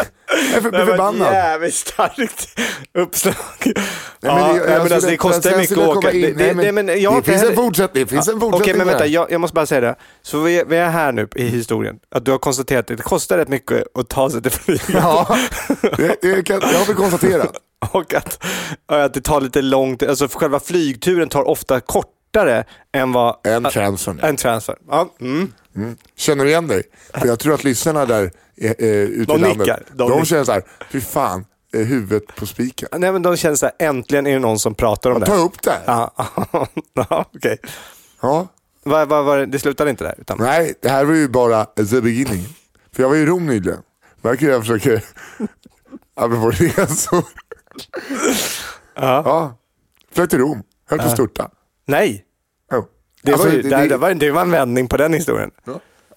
[0.57, 1.33] är för, Det var ett förbannad.
[1.33, 2.47] jävligt starkt
[2.93, 3.33] uppslag.
[3.63, 3.73] men
[4.21, 6.11] ja, det- nej, jag men alltså, det kostar mycket att åka.
[6.11, 8.03] in- Det, det, nej, men nej, men jag det finns en fortsättning.
[8.03, 9.95] Det finns en Ja, fortsättning Okej, men vänta, jag, jag måste bara säga det.
[10.21, 11.95] Så vi, vi är här nu i historien.
[12.15, 14.89] Att du har konstaterat att det kostar rätt mycket att ta sig till flyget.
[14.93, 15.37] Ja,
[15.97, 17.51] det, det kan, jag har väl konstaterat.
[17.91, 18.43] Och att,
[18.87, 21.79] att det tar lite långt, alltså själva flygturen tar ofta
[22.31, 23.35] kortare än vad...
[23.43, 24.25] En transfer.
[24.25, 24.75] En transfer.
[24.89, 25.51] Ja, mm.
[26.15, 26.83] Känner du igen dig?
[27.13, 30.43] För jag tror att lyssnarna där eh, ute De i landet, nickar, de de, känner
[30.43, 32.89] så här, fy fan, huvudet på spiken.
[32.91, 35.25] Nej men de känner så här, äntligen är det någon som pratar om det.
[35.25, 35.81] Ta upp det.
[35.85, 36.13] Ja,
[36.93, 37.57] ja okej.
[38.21, 38.47] Ja.
[38.83, 40.15] Va, va, va, det slutade inte där?
[40.17, 40.37] Utan...
[40.37, 42.47] Nej, det här var ju bara the beginning.
[42.91, 43.81] För jag var i Rom nyligen.
[44.21, 45.03] Märker jag försöker,
[46.15, 47.23] apropå resor.
[48.95, 49.21] Ja.
[49.25, 49.57] Ja,
[50.11, 51.49] flög till Rom, höll på att störta.
[51.87, 52.25] Nej,
[52.71, 52.85] Jo.
[53.23, 55.51] det, Alltså, var ju, det- det, det- var, det var en vändning på den historien.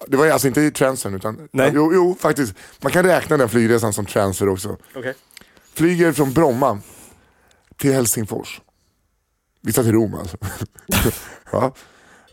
[0.07, 1.71] Det var ju alltså inte i transfern utan, Nej.
[1.75, 2.53] jo, jo faktiskt.
[2.81, 4.77] Man kan räkna den flygresan som transfer också.
[4.95, 5.13] Okay.
[5.73, 6.79] Flyger från Bromma
[7.77, 8.61] till Helsingfors.
[9.61, 10.37] Vi tar till Rom alltså.
[11.51, 11.73] ja.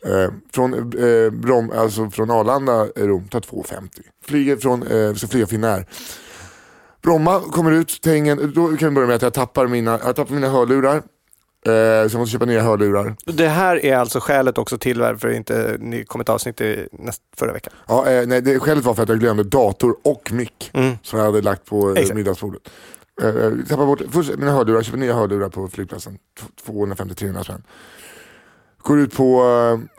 [0.06, 3.88] eh, från, eh, Brom, alltså från Arlanda, eh, Rom, tar 2,50.
[4.24, 5.86] Flyger från, eh, ska flyga Finnair.
[7.02, 10.34] Bromma kommer ut, tängen, då kan vi börja med att jag tappar mina, jag tappar
[10.34, 11.02] mina hörlurar.
[11.66, 13.16] Eh, så jag måste köpa nya hörlurar.
[13.24, 16.60] Det här är alltså skälet också till varför inte ni kom ett avsnitt
[16.92, 17.72] näst, förra veckan.
[17.86, 20.70] Ja, eh, nej, det, skälet var för att jag glömde dator och mick
[21.02, 22.16] som jag hade lagt på eh, Exakt.
[22.16, 22.62] middagsbordet.
[23.20, 26.18] Jag tappade bort först mina hörlurar, köpte nya hörlurar på flygplatsen.
[26.66, 27.62] 250-300 spänn.
[28.82, 29.42] Går ut på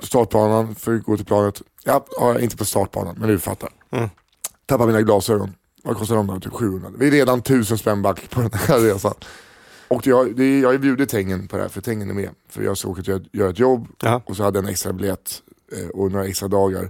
[0.04, 1.62] startbanan för att gå till planet.
[1.84, 3.70] Ja, ja, inte på startbanan, men du fattar.
[3.92, 4.10] Mm.
[4.66, 5.54] Tappar mina glasögon.
[5.84, 6.40] Vad kostar de då?
[6.40, 6.90] Typ 700.
[7.00, 9.14] Vi är redan 1000 spänn back på den här resan.
[9.90, 12.30] Och jag, det, jag bjudit Tengen på det här, för Tengen är med.
[12.50, 14.22] För jag till att göra ett jobb Ja.
[14.26, 15.42] och så hade jag en extra biljett
[15.78, 16.90] eh, och några extra dagar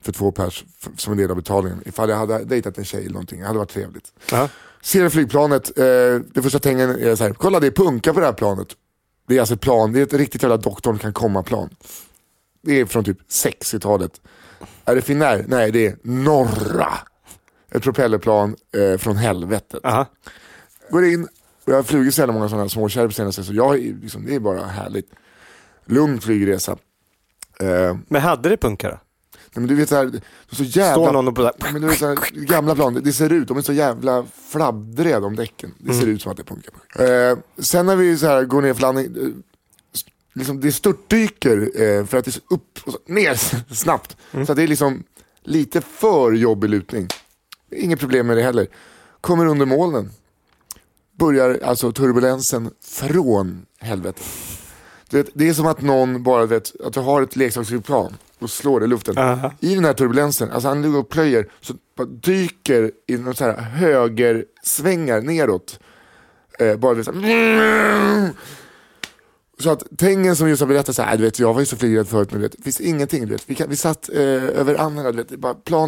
[0.00, 0.64] för två pers
[0.96, 1.82] som en del av betalningen.
[1.86, 4.12] Ifall jag hade dejtat en tjej eller någonting, det hade varit trevligt.
[4.30, 4.48] Ja.
[4.82, 5.84] Ser flygplanet, eh,
[6.34, 8.68] det första Tengen är så här, kolla det är punka på det här planet.
[9.28, 11.70] Det är alltså ett plan, det är ett riktigt jävla doktorn kan komma plan.
[12.62, 14.20] Det är från typ 60-talet.
[14.84, 15.44] Är det Finnair?
[15.48, 16.92] Nej, det är Norra.
[17.70, 19.84] Ett propellerplan eh, från helvetet.
[19.84, 20.06] Aha.
[20.90, 21.28] Går in,
[21.68, 23.94] och jag har flugit så jävla många sådana här småkärr på senaste så jag, är
[24.02, 25.10] liksom, det är bara härligt.
[25.84, 26.76] Lugn flygresa.
[27.60, 28.98] Eh, Men hade det punka då?
[29.34, 31.04] Nej, men du vet så här, det är så jävla...
[31.04, 33.48] Står någon och på Nej, men du vet, så här, gamla plan, det, ser ut,
[33.48, 35.74] de är så jävla fladdriga de däcken.
[35.78, 36.00] Det Mm.
[36.00, 36.72] ser ut som att det punkar.
[37.30, 39.28] Eh, sen när vi så här går ner för landning, eh,
[40.34, 43.34] liksom, det störtdyker eh, för att det är så upp och så, ner
[43.74, 44.16] snabbt.
[44.32, 44.46] Mm.
[44.46, 45.02] Så det är liksom
[45.42, 47.08] lite för jobbig lutning.
[47.70, 48.66] Inget problem med det heller.
[49.20, 50.10] Kommer under molnen.
[51.18, 54.22] Börjar alltså turbulensen från helvetet.
[55.10, 58.80] Vet, det är som att någon bara vet, att du har ett leksaksflygplan och slår
[58.80, 59.18] det i luften.
[59.18, 59.52] Aha.
[59.60, 61.74] I den här turbulensen, alltså han ligger och plöjer, så
[62.22, 65.78] dyker i någon så här högersvängar neråt.
[66.58, 68.30] Eh, bara det så, här,
[69.60, 71.66] så att Tengen som just har berättat så här, "Äh, du vet, jag var ju
[71.66, 73.26] så flygrädd förut men du vet, det finns ingenting.
[73.26, 73.42] Du vet.
[73.50, 74.18] Vi, kan, vi satt eh,
[74.60, 75.87] över andra, du vet, bara plan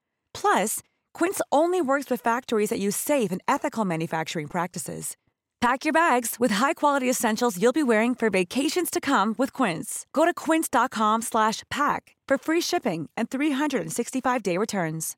[0.33, 0.79] Plus,
[1.13, 5.15] Quince only works with factories that use safe and ethical manufacturing practices.
[5.61, 10.07] Pack your bags with high-quality essentials you'll be wearing for vacations to come with Quince.
[10.11, 15.15] Go to quince.com slash pack for free shipping and 365-day returns.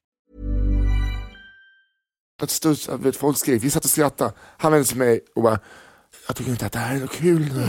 [2.44, 4.34] ett studs, jag äh, vet, folk skrek, vi satt och skrattade.
[4.58, 5.60] Han vände sig till och bara,
[6.28, 7.68] jag tycker inte att det här är något kul nu.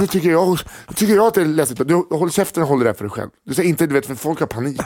[0.00, 0.58] nu tycker jag,
[0.94, 1.88] tycker jag att det är läskigt.
[1.88, 3.30] Du håller käften och håller det för dig själv.
[3.44, 4.80] Du säger inte, du vet, för folk har panik.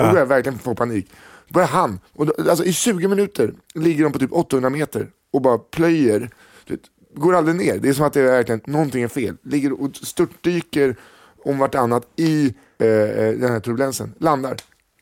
[0.00, 1.10] Folk börjar verkligen få panik.
[1.48, 5.10] Då börjar han, och då, alltså i 20 minuter ligger de på typ 800 meter
[5.32, 6.30] och bara plöjer.
[6.68, 6.80] Vet,
[7.14, 7.78] går aldrig ner.
[7.78, 9.36] Det är som att det är verkligen, någonting är fel.
[9.42, 10.96] Ligger och störtdyker
[11.44, 14.14] om vartannat i eh, eh, den här turbulensen.
[14.18, 14.56] Landar,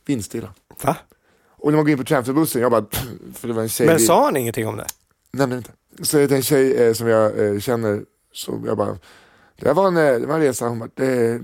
[0.06, 0.54] vindstilla.
[0.82, 0.96] Va?
[1.50, 2.84] Och när man går in på transferbussen, jag bara,
[3.34, 3.86] för det var en tjej.
[3.86, 4.86] Men sa han ingenting om det?
[5.30, 5.70] Nämnde inte.
[6.02, 8.98] Så är det en tjej eh, som jag eh, känner, så jag bara,
[9.60, 11.40] det här var en, eh, det var en resa, hon bara, det är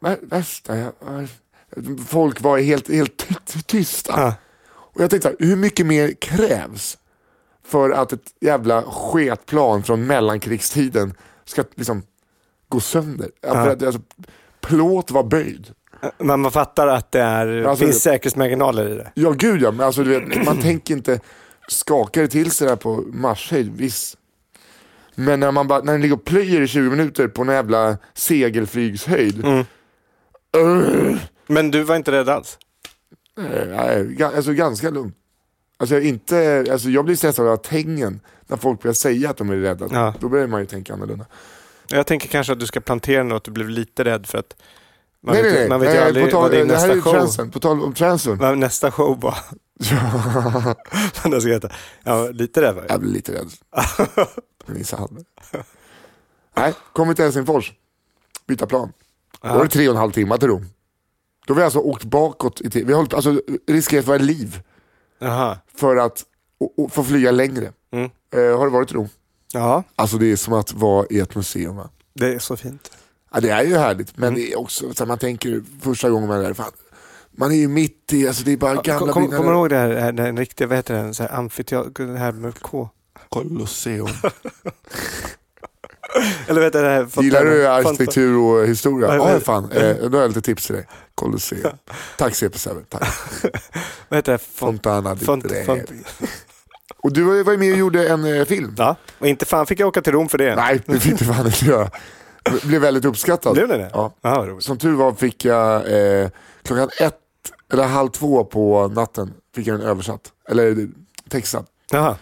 [0.00, 1.28] vär- värsta, jag, jag-
[2.08, 4.12] folk var helt, helt ty- tysta.
[4.16, 4.34] Ja.
[4.66, 6.98] Och jag tänkte, så här, hur mycket mer krävs
[7.66, 12.02] för att ett jävla sketplan från mellankrigstiden ska liksom
[12.68, 13.30] gå sönder?
[13.40, 13.52] Ja.
[13.52, 14.00] För att, alltså,
[14.60, 15.66] plåt var böjd.
[16.18, 19.12] Men man fattar att det är, Alltså, finns säkerhetsmarginaler i det.
[19.14, 21.20] Ja gud ja, men alltså, vet, man tänker inte,
[21.68, 24.18] skakar det till sig där på marschhöjd, visst.
[25.14, 27.98] Men när man bara, när den ligger och plöjer i 20 minuter på en jävla
[28.14, 29.44] segelflygshöjd.
[29.44, 29.64] Mm.
[30.56, 31.16] Ugh.
[31.46, 32.58] Men du var inte rädd alls?
[33.38, 35.12] Eh, nej, alltså ganska lugn.
[35.76, 39.50] Alltså, jag inte, alltså jag blir stressad av tängen när folk börjar säga att de
[39.50, 39.88] är rädda.
[39.90, 40.14] Ja.
[40.20, 41.26] Då börjar man ju tänka annorlunda.
[41.88, 44.56] Jag tänker kanske att du ska plantera något, att du blev lite rädd för att
[45.20, 45.68] man nej, vet, nej, nej.
[45.68, 47.50] man vet ju Eh, aldrig tal, vad din nästa show transen.
[47.50, 48.38] På tal om transen.
[48.38, 49.34] vad nästa show
[51.12, 51.68] ska veta.
[52.02, 52.90] Ja, lite rädd var jag.
[52.90, 53.50] Jag blir lite rädd.
[54.66, 55.24] Nisse hade.
[56.56, 57.72] Nej, kommer till Helsingfors.
[58.46, 58.92] Byta plan.
[59.42, 60.66] Då var det tre och en halv timme till Rom.
[61.46, 62.86] Då har vi alltså åkt bakåt i tid.
[62.86, 64.60] Vi har hållit, alltså, riskerat våra liv
[65.18, 65.58] Jaha.
[65.76, 66.24] för att
[66.60, 67.72] och, och få flyga längre.
[67.92, 68.10] Mm.
[68.34, 69.08] Eh, har du varit i Rom?
[69.52, 71.76] Ja, Alltså det är som att vara i ett museum.
[71.76, 71.88] Va?
[72.14, 72.90] det är så fint.
[73.32, 74.40] Ja, det är ju härligt, men Mm.
[74.40, 76.72] det är också, så man tänker första gången man är där, fan,
[77.30, 79.36] man är ju mitt i, alltså det är bara gamla Kom, kom, byggnader.
[79.42, 82.32] kommer du ihåg det här, den riktiga, vad heter den, så här amfiteater, det här
[82.32, 82.88] med K?
[83.28, 84.06] Colosseum.
[86.48, 87.22] Eller vet du det här?
[87.22, 89.14] Gillar du arkitektur och historia?
[89.16, 89.70] Ja, vad- fan.
[89.72, 90.86] Eh, då har jag lite tips till dig.
[91.14, 91.70] Colosseum.
[92.18, 92.84] Tack CP7.
[92.88, 93.02] Tack.
[94.08, 94.38] Vad heter det?
[94.38, 96.04] Font- Fontana di Font-
[97.02, 98.74] Och du var ju med och gjorde en eh, film.
[98.78, 100.56] Ja, och inte fan fick jag åka till Rom för det.
[100.56, 101.90] Nej, det fick du fan inte göra.
[102.62, 103.52] Blev väldigt uppskattad.
[103.54, 103.90] Blev det det?
[103.92, 104.12] Ja.
[104.22, 104.64] Roligt.
[104.64, 105.74] Som tur var fick jag
[106.22, 106.28] eh,
[106.62, 107.18] klockan ett
[107.72, 110.20] eller halv två på natten fick jag den översatt.
[110.48, 110.88] Eller
[111.28, 111.64] textad.
[111.90, 112.16] Jaha.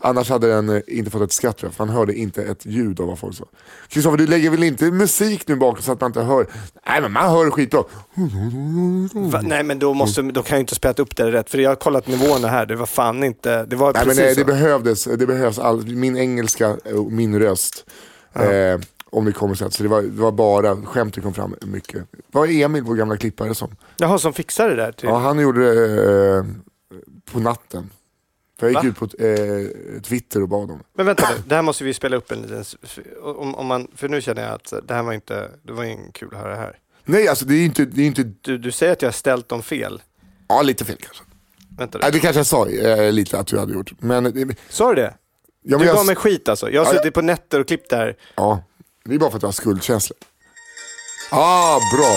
[0.00, 2.66] Annars hade den eh, inte fått ett skratt tror jag, för man hörde inte ett
[2.66, 3.44] ljud av vad folk sa.
[3.88, 6.46] Kristoffer, du lägger väl inte musik nu bakom så att man inte hör?
[6.86, 7.84] Nej men man hör skitbra.
[9.12, 9.40] Va?
[9.42, 11.76] Nej men då, måste, då kan jag inte spela upp det rätt, för jag har
[11.76, 15.04] kollat nivåerna här, det var fan inte, det var Nej men precis nej, det behövdes,
[15.04, 17.84] det behövs all, min engelska och min röst.
[18.32, 19.70] Eh, om det kommer så.
[19.70, 22.06] Så det var, det var bara skämtet kom fram mycket.
[22.12, 23.76] Det var Emil, vår gamla klippare som.
[23.96, 24.92] Jaha, som fixar det där?
[24.92, 25.08] Till.
[25.08, 26.44] Ja, han gjorde det eh,
[27.32, 27.90] på natten.
[28.60, 29.06] För jag gick Va?
[29.08, 30.84] ut på eh, Twitter och bad om det.
[30.94, 32.64] Men vänta nu, det här måste vi spela upp en liten,
[33.22, 36.12] om, om man, för nu känner jag att det här var inte, det var ingen
[36.12, 36.78] kul att höra det här.
[37.04, 39.12] Nej alltså det är ju inte, det är inte, Du, du säger att jag har
[39.12, 40.02] ställt dem fel.
[40.48, 41.24] ja lite fel kanske.
[41.78, 42.12] Vänta Nej, nu.
[42.12, 43.92] det kanske jag sa eh, lite att du hade gjort.
[43.98, 45.14] Men, eh, Sa du det?
[45.62, 46.70] ja, Du jag, gav mig skit alltså.
[46.70, 48.16] Jag har Ja, suttit på nätter och klippt det här.
[48.36, 48.62] ja,
[49.04, 50.16] det är bara för att du har skuldkänslor.
[51.30, 52.16] Ah, bra.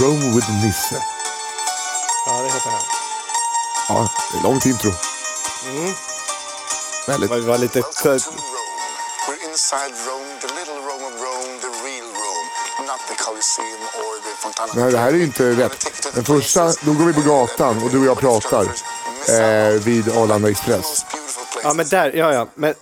[0.00, 1.02] Rome with Nisse.
[2.26, 2.82] Ja, det heter det.
[3.88, 4.90] Ja, det är långt intro.
[5.66, 5.94] Mm.
[7.06, 7.30] Väldigt.
[7.30, 7.80] Det var lite...
[7.80, 12.48] We're inside Rome, the little Rome of Rome, the real Rome,
[12.86, 14.72] not the Colosseum or the Fontana.
[14.74, 15.86] Nej, det här är inte rätt.
[16.14, 20.50] Den första, då går vi på gatan och du och jag pratar eh, vid Arlanda
[20.50, 21.04] Express.
[21.62, 22.46] Ja, men där, ja, ja.
[22.54, 22.74] Men,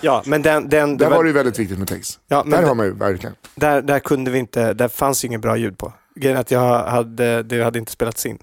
[0.00, 0.68] ja, men den...
[0.68, 2.20] den det Där var det ju väldigt viktigt med text.
[2.28, 3.34] Ja, Där har man ju verkligen.
[3.54, 5.92] där, där kunde vi inte, där fanns inget bra ljud på.
[6.14, 8.38] Grejen är att jag hade, det hade inte spelats in.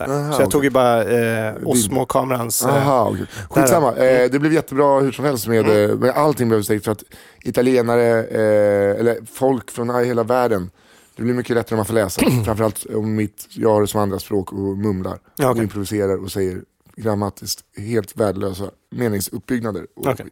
[0.00, 0.66] Aha, så jag tog okej.
[0.66, 2.62] ju bara eh, Osmo-kamerans...
[2.62, 3.26] Eh, Aha, okej.
[3.50, 5.90] Skitsamma, eh, det blev jättebra hur som helst med, Mm.
[5.90, 7.02] eh, med allting blev stegt för att
[7.42, 10.70] italienare, eh, eller folk från hela världen,
[11.16, 12.20] det blir mycket lättare om man får läsa.
[12.44, 15.18] Framförallt om mitt, jag har det som andra språk och mumlar.
[15.36, 16.60] Ja, Och improviserar och säger
[17.02, 19.86] grammatiskt helt värdelösa meningsuppbyggnader.
[19.96, 20.26] Okej.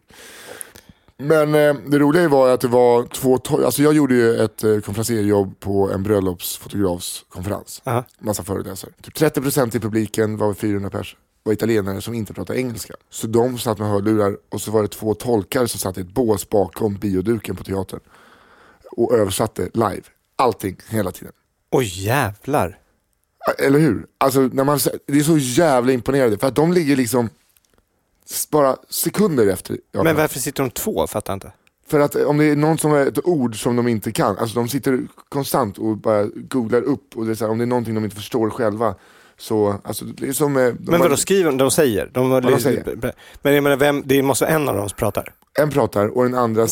[1.19, 4.65] Men eh, det roliga var att det var två, to- alltså jag gjorde ju ett
[4.65, 7.83] eh, konferencierjobb på en bröllopsfotografskonferens.
[7.85, 8.05] Aha.
[8.19, 8.91] Massa föreläsare.
[9.03, 12.95] Typ 30% i publiken var 400 pers var italienare som inte pratade engelska.
[13.11, 16.15] Så de satt med hörlurar och så var det två tolkar som satt i ett
[16.15, 18.01] bås bakom bioduken på teatern.
[18.93, 20.03] Och översatte live.
[20.37, 21.33] Allting, hela tiden.
[21.71, 22.79] Oj jävlar.
[23.59, 24.07] Eller hur?
[24.19, 26.39] Alltså, när man, det är så jävla imponerande.
[26.39, 27.29] För att de ligger liksom
[28.51, 29.79] bara sekunder efter.
[29.93, 31.07] jag Men varför sitter de två?
[31.07, 31.53] Fattar inte.
[31.89, 34.59] För att om det är någon som har ett ord som de inte kan, alltså
[34.59, 37.67] de sitter konstant och bara googlar upp och det är så här, om det är
[37.67, 38.95] någonting de inte förstår själva
[39.39, 40.57] så, alltså det är som...
[40.57, 41.57] eh, de Men vadå skriver de?
[41.57, 42.11] De säger?
[42.13, 43.15] De, de säger.
[43.43, 45.33] Men jag menar, vem, det måste vara en av dem som pratar.
[45.59, 46.63] En pratar och den andra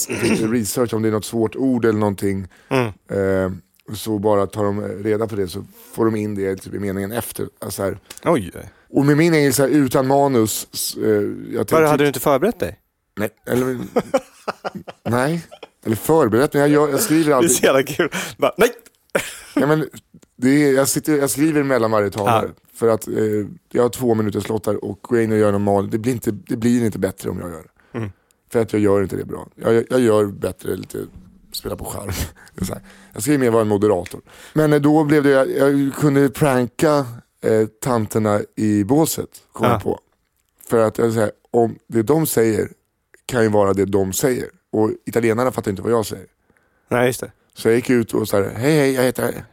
[0.50, 2.46] research om det är något svårt ord eller någonting.
[2.68, 2.86] Mm.
[2.86, 3.52] Eh,
[3.92, 7.12] så bara tar de reda på det så får de in det typ, i meningen
[7.12, 7.48] efter.
[7.58, 7.98] Alltså här.
[8.24, 8.52] Oj.
[8.90, 10.96] Och med min engelska utan manus.
[10.96, 11.02] Eh,
[11.52, 12.80] jag Var, tyck- hade du inte förberett dig?
[13.18, 13.78] Nej, eller,
[15.08, 15.46] nej,
[15.84, 18.10] eller förberett men jag, gör, jag skriver Det är så jävla kul.
[18.36, 18.70] Bara, nej!
[19.56, 19.88] Ja, men
[20.36, 22.46] det är, jag, sitter, jag skriver mellan varje talare.
[22.56, 22.68] Ja.
[22.74, 23.14] För att eh,
[23.72, 25.90] jag har två minuters lottar och går in och gör normal.
[25.90, 27.98] Det blir inte, det blir inte bättre om jag gör det.
[27.98, 28.10] Mm.
[28.52, 29.48] För att jag gör inte det bra.
[29.54, 30.98] Jag, jag gör bättre lite,
[31.64, 32.08] spela på skärm.
[32.72, 32.80] Är.
[33.12, 34.20] Jag ska ju mer vara en moderator.
[34.52, 37.06] Men eh, då blev det, jag, jag kunde pranka
[37.40, 39.72] eh, tanterna i båset, kom Ja.
[39.72, 40.00] jag på.
[40.68, 42.68] För att jag säger, om det de säger
[43.26, 44.48] kan ju vara det de säger.
[44.72, 46.26] Och italienarna fattar inte vad jag säger.
[46.88, 47.32] Nej, just det.
[47.54, 49.44] Så jag gick ut och sa, hej hej jag heter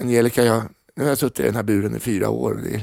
[0.00, 0.62] Angelica, jag,
[0.94, 2.60] nu har jag suttit i den här buren i fyra år.
[2.64, 2.82] Det,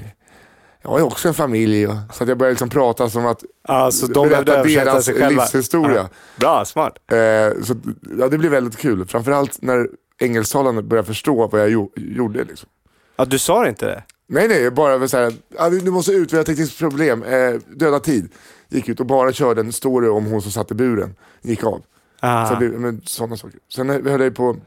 [0.82, 1.88] jag har ju också en familj.
[2.14, 5.44] Så att jag började liksom prata som att Alltså, de berätta deras sig själva.
[5.44, 6.10] livshistoria.
[6.36, 6.94] Bra, smart.
[7.12, 7.18] Eh,
[7.64, 7.76] så,
[8.20, 9.88] ja, det blev väldigt kul, framförallt när
[10.20, 12.44] engelsktalande började förstå vad jag gjo- gjorde.
[12.44, 12.70] Liksom.
[13.16, 14.04] Ja, du sa inte det?
[14.28, 18.00] Nej nej, bara så här, ja, du måste ut, vi har tekniskt problem, eh, döda
[18.00, 18.30] tid.
[18.70, 21.82] Gick ut och bara körde en story om hon som satt i buren, gick av.
[22.20, 22.48] Ah.
[22.50, 23.60] Så det, men, sådana saker.
[23.76, 24.58] Sen när vi höll jag på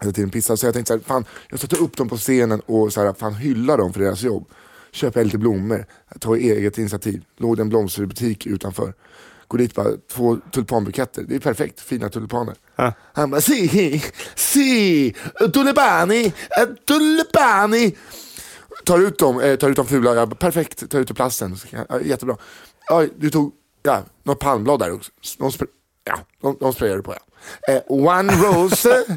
[0.00, 2.60] hela tiden pissa, så jag tänkte så här, fan, jag sätter upp dem på scenen
[2.66, 4.44] och så här, fan, hylla dem för deras jobb.
[4.92, 5.86] Köper lite blommor,
[6.20, 7.24] tar eget initiativ.
[7.36, 8.94] Låg det en blomsterbutik utanför.
[9.48, 11.22] Går dit bara, två tulpanbuketter.
[11.28, 12.54] Det är perfekt, fina tulpaner.
[12.76, 12.92] Ja.
[13.12, 14.02] Han bara, si,
[14.34, 15.14] si,
[15.52, 17.96] tulipani, eh, tulipani.
[18.84, 21.56] Tar ut dem, eh, tar ut de fula, jag bara, perfekt, tar ut ur plasten.
[21.70, 22.36] Jag- ja, jättebra.
[22.88, 25.10] Ja, du tog, ja, något palmblad där också.
[25.38, 25.66] Spr-
[26.04, 27.20] ja, de, de sprayade på ja.
[27.74, 29.04] Eh, one rose.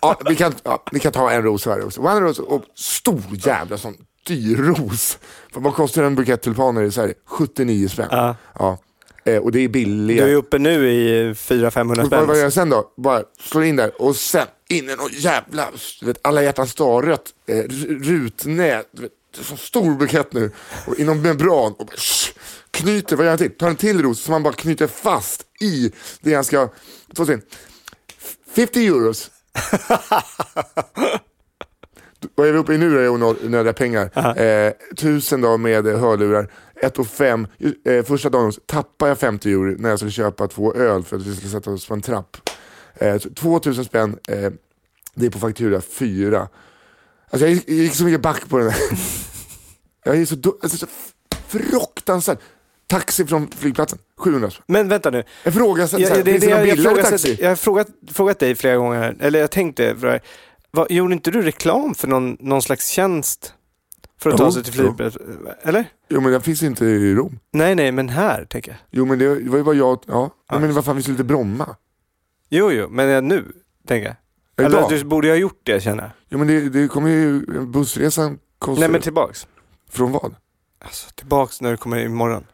[0.00, 2.00] ja, vi, kan, ja, vi kan ta en ros här också.
[2.00, 3.94] One rose och stor jävla sån
[4.26, 5.18] dyr ros.
[5.52, 7.14] För vad kostar en bukett tulpaner i Sverige?
[7.26, 8.08] 79 spänn.
[8.10, 8.36] Ja.
[8.58, 8.78] Ja.
[9.24, 10.24] Eh, och det är billiga.
[10.24, 12.38] Du är uppe nu i 400-500 Och vad, gör spänn.
[12.38, 12.92] jag sen då?
[12.96, 15.68] Bara slår in där och sen in i någon jävla,
[16.00, 20.50] du vet, alla hjärtans starrött, eh, rutnät, du vet, så stor bukett nu.
[20.86, 22.32] Och inom membran och bara, sh,
[22.70, 23.50] knyter, vad gör han till?
[23.56, 26.68] Tar en till ros som man bara knyter fast i det han ska,
[27.16, 27.46] två sekunder.
[28.54, 29.30] 50 euros.
[32.34, 34.38] Vad är vi uppe i nu då i onödiga pengar?
[34.40, 36.48] Eh, tusen då med hörlurar,
[36.82, 37.46] ett och fem.
[37.84, 41.26] Eh, första dagen tappade jag 50 euro när jag skulle köpa två öl för att
[41.26, 42.36] vi skulle sätta oss på en trapp.
[42.94, 44.52] Eh, så 2000 spänn, eh,
[45.14, 46.48] det är på faktura fyra.
[47.30, 48.80] Alltså jag gick, jag gick så mycket back på den här.
[50.04, 50.86] jag är så, alltså, så
[51.48, 52.38] fruktansvärt.
[52.86, 54.64] Taxi från flygplatsen, 700 spänn.
[54.66, 55.24] Men vänta nu.
[55.44, 57.38] Jag frågar så, Ja, så här, det, finns det, det någon jag, jag, billigare taxi?
[57.40, 60.20] jag har frågat, frågat dig flera gånger, eller jag tänkte, för
[60.72, 63.54] det vad, gjorde inte du reklam för någon, någon slags tjänst?
[64.20, 65.48] För att Jo, ta sig till flygplatsen?
[65.62, 65.84] Eller?
[66.08, 67.38] Jo men den finns inte i Rom.
[67.52, 68.78] Nej, nej, men här, tänker jag.
[68.90, 70.30] Jo men det var ju bara jag, ja.
[70.50, 70.58] Ja.
[70.58, 71.76] Men vad fan, vi skulle till Bromma.
[72.48, 73.52] Jo, jo, men nu,
[73.86, 74.66] tänker jag.
[74.66, 74.84] Idag?
[74.86, 76.10] Eller du borde ha gjort det, känner jag.
[76.28, 79.46] Jo men det, det kommer ju, bussresan kostar Nej, men tillbaks.
[79.90, 80.34] Från vad?
[80.84, 82.44] Alltså, tillbaks när du kommer imorgon.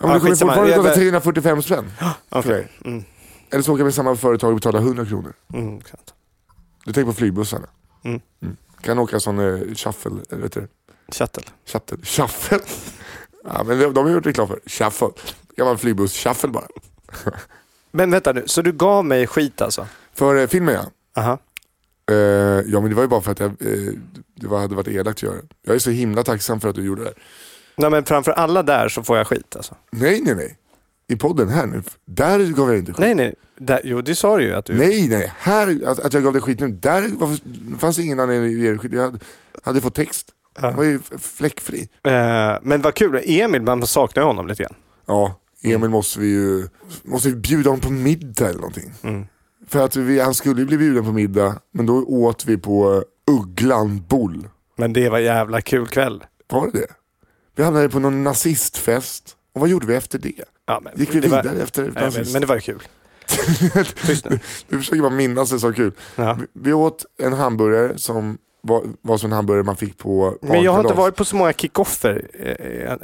[0.00, 1.84] Ja, men Ja, det kommer fortfarande Jag kosta bara- 345 spänn.
[2.28, 2.52] Okej.
[2.52, 2.68] dig.
[2.84, 3.04] Mm,
[3.50, 5.32] Eller så åker vi samma företag och betalar 100 kronor.
[5.54, 6.14] mm, sant.
[6.86, 7.68] Du tänker på flygbussarna.
[8.04, 8.20] Mm.
[8.80, 10.68] Kan åka sån eh, shuffle, eller vet du
[11.12, 11.44] Shuttle.
[11.64, 11.98] Shuttle.
[12.02, 12.58] Shuffle.
[13.44, 15.08] ja men de, de har gjort reklam för Shuffle.
[15.56, 16.66] Gammal flygbuss, shuffle bara.
[17.90, 19.86] Men vänta nu, så du gav mig skit alltså?
[20.14, 20.84] För eh, filmen ja.
[21.22, 21.38] Aha.
[22.10, 22.16] Eh,
[22.66, 23.92] ja men det var ju bara för att jag, eh,
[24.34, 25.36] det var, hade varit elakt att göra.
[25.62, 27.14] Jag är så himla tacksam för att du gjorde det.
[27.76, 29.74] Nej, men framför alla där så får jag skit alltså?
[29.90, 30.58] Nej nej nej.
[31.08, 33.00] I podden här nu, där gav jag inte skit.
[33.00, 33.34] Nej, nej.
[33.58, 34.74] Där, jo, det sa du ju att du...
[34.74, 35.32] Nej, nej.
[35.38, 37.38] Här, att, att jag gav dig skit nu, där var,
[37.78, 38.92] fanns det ingen anledning att ge dig skit.
[38.92, 39.18] Jag hade,
[39.62, 40.32] hade fått text.
[40.60, 40.68] Ja.
[40.68, 41.88] Jag var ju fläckfri.
[42.04, 44.74] Eh, men vad kul, Emil, man saknar ju honom lite grann.
[45.06, 46.68] Ja, Emil måste vi ju
[47.02, 48.92] måste vi bjuda honom på middag eller någonting.
[49.02, 49.26] Mm.
[49.68, 53.04] För att vi, han skulle ju bli bjuden på middag, men då åt vi på
[53.30, 54.48] Ugglan Bull.
[54.76, 56.24] Men det var jävla kul kväll.
[56.48, 56.86] Var det det?
[57.56, 59.36] Vi hamnade på någon nazistfest.
[59.54, 60.44] Och vad gjorde vi efter det?
[60.66, 62.82] Ja, men, Gick vi det var- vidare efter Nej, men, men det var ju kul.
[64.30, 64.38] Nu.
[64.68, 65.92] Du försöker bara minnas det så kul.
[66.16, 66.38] Ja.
[66.40, 70.62] Vi, vi åt en hamburgare som var, var som en hamburgare man fick på Men
[70.62, 72.28] jag har inte varit på så många kickoffer.
[72.34, 72.96] Eh, eh,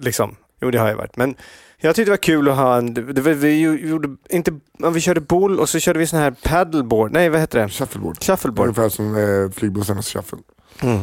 [0.00, 0.36] liksom.
[0.60, 1.16] Jo, det har jag varit.
[1.16, 1.34] Men
[1.78, 2.94] jag tyckte det var kul att ha en...
[2.94, 4.58] Det, vi ju- gjorde inte...
[4.92, 7.12] Vi körde boll och så körde vi sån här paddleboard.
[7.12, 7.68] Nej, vad heter det?
[7.68, 8.24] Shuffleboard.
[8.24, 8.68] Shuffleboard.
[8.68, 10.38] Ungefär som eh, flygbussarnas shuffle.
[10.82, 11.00] Mm.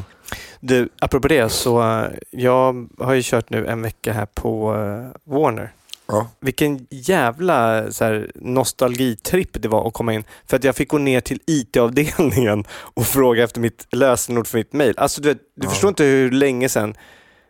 [0.59, 5.33] Du, apropå det så eh, jag har ju kört nu en vecka här på eh,
[5.33, 5.71] Warner.
[6.11, 6.27] Ja.
[6.41, 10.23] Vilken jävla så här, nostalgitripp det var att komma in.
[10.47, 14.73] För att jag fick gå ner till IT-avdelningen och fråga efter mitt lösenord för mitt
[14.73, 14.93] mail.
[14.97, 15.69] Alltså du, du Ja.
[15.69, 16.95] förstår inte hur länge sedan.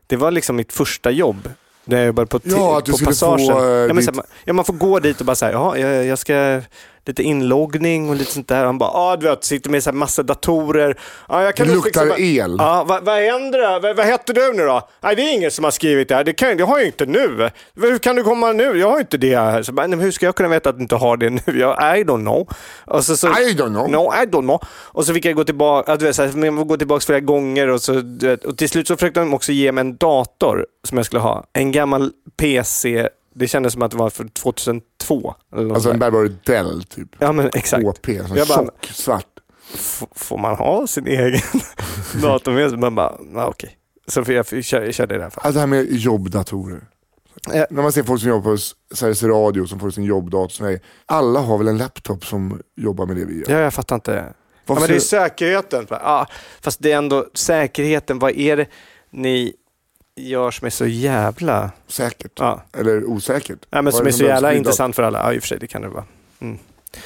[0.07, 1.49] Det var liksom mitt första jobb.
[1.85, 3.47] När jag jobbade på, Ja, att du på skulle passagen.
[3.47, 5.51] få, eh, ja, men, ditt- här, man, ja, man får gå dit och bara säga,
[5.51, 6.61] ja, jag, jag ska
[7.05, 8.65] lite inloggning och lite sånt där.
[8.65, 10.99] Han bara, ja du vet, sitter med så här massa datorer.
[11.29, 12.55] Ja, jag kan Det luktar el.
[12.59, 13.79] Ja, vad, vad händer?
[13.79, 14.89] Vad, vad heter du nu då?
[15.01, 16.23] Nej, det är ingen som har skrivit det här.
[16.23, 17.49] Det, kan, det har jag inte nu.
[17.75, 18.79] Hur kan du komma nu?
[18.79, 19.63] Jag har inte det här.
[19.63, 21.41] Så bara, nej, hur ska jag kunna veta att du inte har det nu?
[21.59, 22.47] Jag, I don't know.
[22.85, 23.89] Och så, så, I don't know.
[23.91, 24.61] No, I don't know.
[24.69, 27.67] Och så fick jag gå tillbaka, du vet, så här, får gå tillbaka flera gånger
[27.67, 30.97] och, så, vet, och till slut så försökte de också ge mig en dator som
[30.97, 31.43] jag skulle ha.
[31.53, 33.09] En gammal PC.
[33.35, 35.35] Det kändes som att det var för 2002.
[35.55, 35.99] Eller Alltså en.
[35.99, 37.07] Bergborg Dell typ.
[37.19, 37.83] ja, men exakt.
[37.83, 39.25] HP, sån tjock, svart.
[40.15, 41.39] Får man ha sin egen
[42.21, 42.79] dator med sig?
[42.79, 43.77] Man bara, ja, okej.
[44.07, 45.25] Så för jag, jag, körde- jag körde det där.
[45.25, 46.81] Alltså det här med jobbdatorer.
[47.53, 47.65] Ja.
[47.69, 48.57] När man ser folk som jobbar på
[48.95, 50.49] Sveriges Radio som får sin jobbdator.
[50.49, 53.45] Som är, alla har väl en laptop som jobbar med det vi gör.
[53.51, 54.11] Ja, jag fattar inte.
[54.13, 54.23] Ja,
[54.65, 55.87] Varför men det är säkerheten.
[55.89, 56.27] Ja,
[56.61, 58.19] fast det är ändå säkerheten.
[58.19, 58.65] Vad är det
[59.11, 59.53] ni
[60.27, 61.71] gör som är så jävla...
[61.87, 62.31] Säkert.
[62.35, 63.65] Ja, Eller osäkert.
[63.69, 65.19] ja men som det är så jävla intressant för alla.
[65.19, 66.05] Ja, i och för sig, det kan det vara.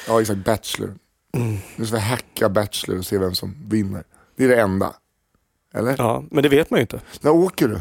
[0.08, 0.94] Ja exakt, Bachelor.
[1.32, 1.56] Mm.
[1.76, 4.02] Nu ska vi hacka Bachelor och se vem som vinner.
[4.36, 4.92] Det är det enda.
[5.74, 5.94] Eller?
[5.98, 7.00] Ja, men det vet man ju inte.
[7.20, 7.80] När åker du?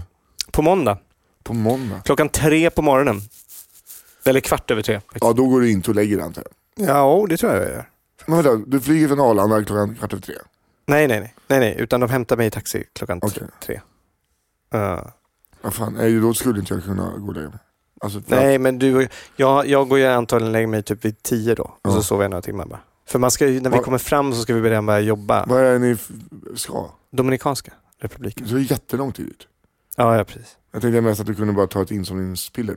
[0.51, 0.97] På måndag,
[1.43, 2.01] På måndag?
[2.05, 3.21] klockan tre på morgonen.
[4.25, 4.99] Eller kvart över tre.
[4.99, 5.23] faktiskt.
[5.25, 6.43] Ja då går du inte och lägger dig antar
[6.75, 6.87] jag.
[6.89, 7.89] Ja, det tror jag jag gör.
[8.25, 10.35] Men vadå, du flyger från Arlanda klockan kvart över tre?
[10.85, 11.75] Nej, nej, nej, nej, nej.
[11.79, 13.43] Utan de hämtar mig i taxi klockan Okej.
[13.65, 13.81] tre.
[14.75, 15.01] Uh,
[15.63, 17.57] Vad fan, nej, då skulle inte jag kunna gå och lägga mig.
[18.01, 21.55] Alltså, nej, men du, jag, jag går ju antagligen och lägger mig typ vid tio
[21.55, 21.63] då.
[21.63, 21.91] Och Ja.
[21.91, 22.79] så sover jag några timmar bara.
[23.05, 25.39] För man ska ju, när vi kommer fram så ska vi redan börja jobba.
[25.41, 25.97] Att, vad är det ni
[26.55, 26.89] ska?
[27.11, 28.47] Dominikanska republiken.
[28.47, 29.47] Så det är jättelång tid ut.
[29.95, 30.57] Ja, ja precis.
[30.71, 32.75] Jag tänkte mest att du kunde bara ta ett insomningspiller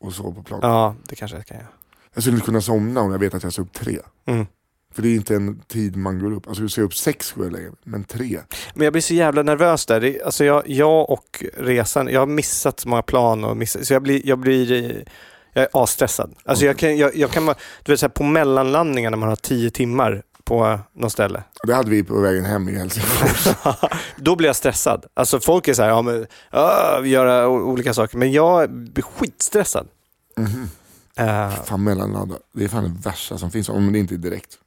[0.00, 0.60] och sova på plan.
[0.62, 1.68] Ja, det kanske jag kan göra.
[2.14, 3.98] Jag skulle inte kunna somna om jag vet att jag ska upp tre.
[4.26, 4.46] Mm.
[4.94, 6.48] För det är inte en tid man går upp.
[6.48, 8.40] Alltså du ser upp sex lägger mig, men tre.
[8.74, 10.00] Men jag blir så jävla nervös där.
[10.00, 13.92] Det, alltså jag, jag och resan, jag har missat så många plan och missat, så
[13.92, 15.04] jag blir, jag blir
[15.52, 16.34] jag är asstressad.
[16.44, 19.28] Alltså jag kan, jag, jag kan vara, du vet så här, på mellanlandningar när man
[19.28, 21.42] har tio timmar på något ställe.
[21.66, 23.54] Det hade vi på vägen hem i Helsingfors.
[24.16, 25.06] Då blir jag stressad.
[25.14, 28.18] Alltså folk är så här, ja men, uh, göra olika saker.
[28.18, 29.88] Men jag blir skitstressad.
[30.36, 30.68] Mhm.
[31.16, 32.34] Eh, Fan mellanladda.
[32.54, 34.58] Det är fan det värsta som finns om det inte är direkt.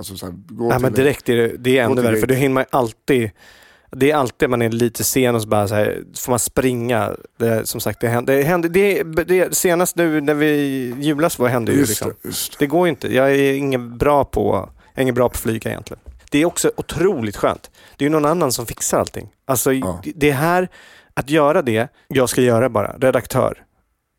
[0.00, 2.26] Alltså så här, gå Nej till men direkt är det, det är ännu värre för
[2.26, 3.30] då hinner man alltid
[3.92, 7.16] det är alltid man är lite sen och så bara så här, får man springa.
[7.38, 11.48] Det, som sagt, det hände, det hände det, det, senast nu när vi julas var
[11.48, 12.12] hände ju liksom.
[12.22, 12.34] det, det.
[12.58, 13.14] Det går ju inte.
[13.14, 16.00] Jag är ingen bra på, ingen bra på att flyga egentligen.
[16.30, 17.70] Det är också otroligt skönt.
[17.96, 19.28] Det är ju någon annan som fixar allting.
[19.44, 20.02] Alltså Ja.
[20.14, 20.68] det här,
[21.14, 23.64] att göra det, jag ska göra bara, redaktör.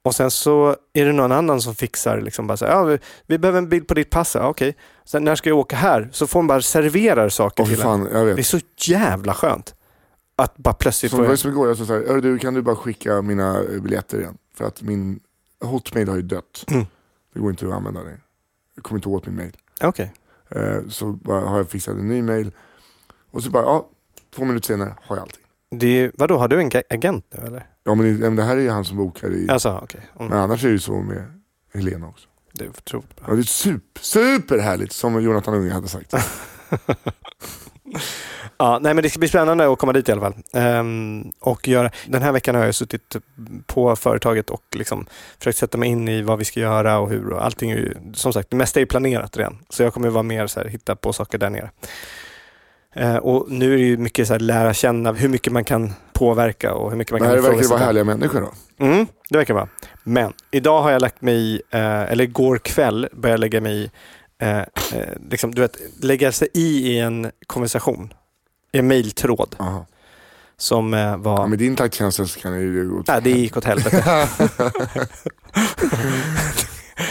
[0.03, 2.99] Och sen så är det någon annan som fixar, liksom bara så här, ja, vi,
[3.27, 4.75] vi behöver en bild på ditt pass, ja, okej.
[5.05, 6.09] Sen när ska jag åka här?
[6.11, 7.83] Så får de bara servera saker fy till en.
[7.87, 8.35] fan, jag vet.
[8.35, 9.75] Det är så jävla skönt.
[10.35, 11.37] Att bara plötsligt Som få...
[11.37, 14.37] som igår, jag sa såhär, "Hörru du kan du bara skicka mina eh, biljetter igen?
[14.53, 15.19] För att min
[15.63, 16.65] hotmail har ju dött.
[16.67, 16.85] Mm.
[17.33, 18.17] Det går inte att använda det.
[18.75, 19.57] Jag kommer inte åt min mail.
[19.81, 20.13] Okej.
[20.49, 22.51] Eh, så har jag fixat en ny mail.
[23.31, 23.87] Och så bara, ja,
[24.35, 25.40] två minuter senare har jag allting.
[25.75, 27.65] Det är, vadå, har du en agent nu eller?
[27.83, 30.39] Ja men det, men det här är ju han som bokar i, Alltså, men Mm.
[30.39, 31.41] annars är det ju så med
[31.73, 32.27] Helena också.
[32.53, 33.25] Det är otroligt bra.
[33.29, 36.13] Ja, det är super, superhärligt som Jonathan Unge hade sagt.
[38.57, 40.33] Ja, nej, men det ska bli spännande att komma dit i alla fall.
[40.53, 43.15] Ehm, och göra, den här veckan har jag suttit
[43.65, 45.05] på företaget och liksom
[45.37, 47.29] försökt sätta mig in i vad vi ska göra och hur.
[47.33, 49.57] Och allting är ju, som sagt, det mesta är planerat redan.
[49.69, 51.71] Så jag kommer vara mer så här, hitta på saker där nere.
[52.95, 55.93] Eh, och nu är det ju mycket så här, lära känna hur mycket man kan
[56.13, 58.85] påverka och hur mycket man Det kan här verkar vara härliga människor då.
[58.85, 59.67] Mm, det verkar vara.
[60.03, 63.83] Men idag har jag lagt mig i, eh, eller igår kväll började jag lägga mig
[63.83, 63.89] i,
[64.39, 64.65] eh, eh,
[65.29, 68.13] liksom, du vet, lägga sig i i en konversation.
[68.71, 69.55] I en mejltråd
[70.57, 71.39] som eh, var...
[71.39, 74.03] Ja, med din taktkänsla så kan det ju gå åt Nej, det gick åt helvete.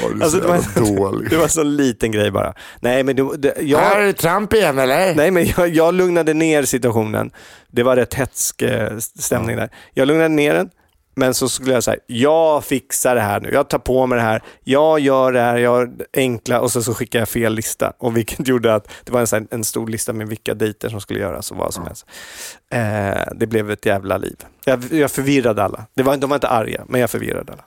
[0.09, 1.31] Du Alltså, så det var- dålig.
[1.31, 2.55] Det var sån liten grej bara.
[2.81, 5.15] Nej, men det, det, Här jag, är Trump igen eller?
[5.15, 7.31] nej, men jag, jag lugnade ner situationen.
[7.71, 9.71] Det var rätt hetsk eh, stämning där.
[9.95, 10.71] Jag lugnade ner den,
[11.15, 13.51] men så skulle jag säga, jag fixar det här nu.
[13.53, 14.43] Jag tar på mig det här.
[14.65, 17.93] Jag gör det här, jag gör enkla och så, så skickar jag fel lista.
[17.99, 21.01] Och vilket gjorde att det var en, här- en stor lista med vilka dejter som
[21.01, 22.07] skulle göras och vad som helst.
[22.71, 24.37] Eh, det blev ett jävla liv.
[24.65, 25.87] Jag, jag förvirrade alla.
[25.95, 27.65] Det var, de var inte arga, men jag förvirrade alla.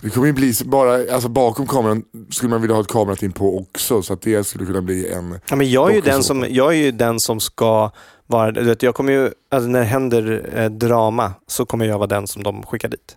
[0.00, 3.58] Det kommer ju bli bara, alltså bakom kameran skulle man vilja ha ett kamerateam på
[3.58, 5.40] också så att det skulle kunna bli en...
[5.50, 7.90] Ja, men jag, är ju den som, jag är ju den som ska
[8.26, 11.98] vara, du vet, jag kommer ju, alltså när det händer eh, drama så kommer jag
[11.98, 13.16] vara den som de skickar dit.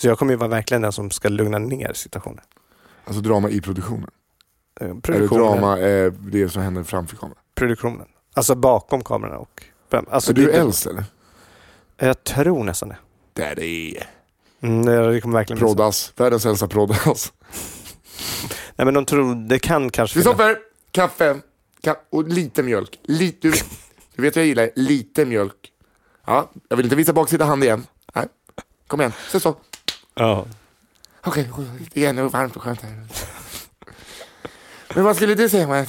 [0.00, 2.40] Så jag kommer ju vara verkligen den som ska lugna ner situationen.
[3.04, 4.10] Alltså drama i produktionen.
[4.80, 5.42] Eh, Eller Produktionen.
[5.46, 7.38] drama är det som händer framför kameran.
[7.54, 8.06] produktionen.
[8.34, 9.62] Alltså bakom kamerorna och...
[10.10, 11.04] Alltså är du det- äldst eller?
[11.96, 12.96] Jag tror nästan det.
[13.32, 13.94] Daddy.
[14.60, 15.58] Mm, det det kommer verkligen.
[15.60, 16.12] Proddas.
[16.16, 17.32] Världens äldsta proddas.
[18.76, 20.14] Nej men de tror, det kan kanske...
[20.14, 20.56] Kristoffer,
[20.90, 21.36] kaffe
[21.84, 22.98] ka och lite mjölk.
[23.02, 23.52] Lite,
[24.18, 24.70] du, vet jag gillar?
[24.74, 25.72] Lite mjölk.
[26.26, 27.86] Ja, jag vill inte visa baksida hand igen.
[28.14, 28.26] Nej.
[28.86, 29.56] Kom igen, så så.
[30.14, 30.46] Ja.
[31.24, 31.50] Okej,
[31.92, 33.06] det är ännu varmt och skönt här.
[34.94, 35.66] Men vad skulle du säga?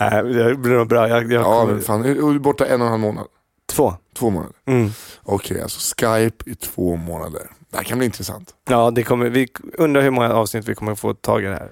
[0.00, 1.08] Nej, det blir nog bra.
[1.08, 1.72] Jag, jag Ja, kommer...
[1.72, 2.02] men fan.
[2.02, 3.26] Du är borta en och en halv månad.
[3.66, 3.94] Två.
[4.14, 4.54] Två månader.
[4.66, 4.90] Mm.
[5.22, 7.50] Okej, alltså Skype i två månader.
[7.70, 8.54] Det här kan bli intressant.
[8.68, 11.70] Ja, det kommer, vi undrar hur många avsnitt vi kommer få tag i det här.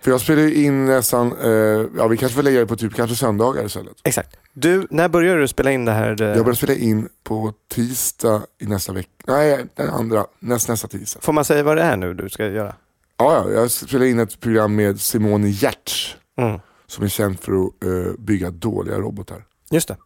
[0.00, 1.50] För jag spelar ju in nästan, eh,
[1.96, 3.92] ja vi kanske får lägga det på typ kanske söndagar istället.
[4.04, 4.36] Exakt.
[4.52, 6.22] Du, när börjar du spela in det här?
[6.22, 9.08] eh, Jag börjar spela in på tisdag i nästa vecka.
[9.26, 10.26] Nej, den andra.
[10.38, 11.20] Näst, nästa tisdag.
[11.22, 12.74] Får man säga vad det är nu du ska göra?
[13.16, 16.16] Ja, ja, jag spelar in ett program med Simone Giertz.
[16.38, 16.60] Mm.
[16.86, 19.44] Som är känd för att eh, bygga dåliga robotar.
[19.70, 19.96] Just det.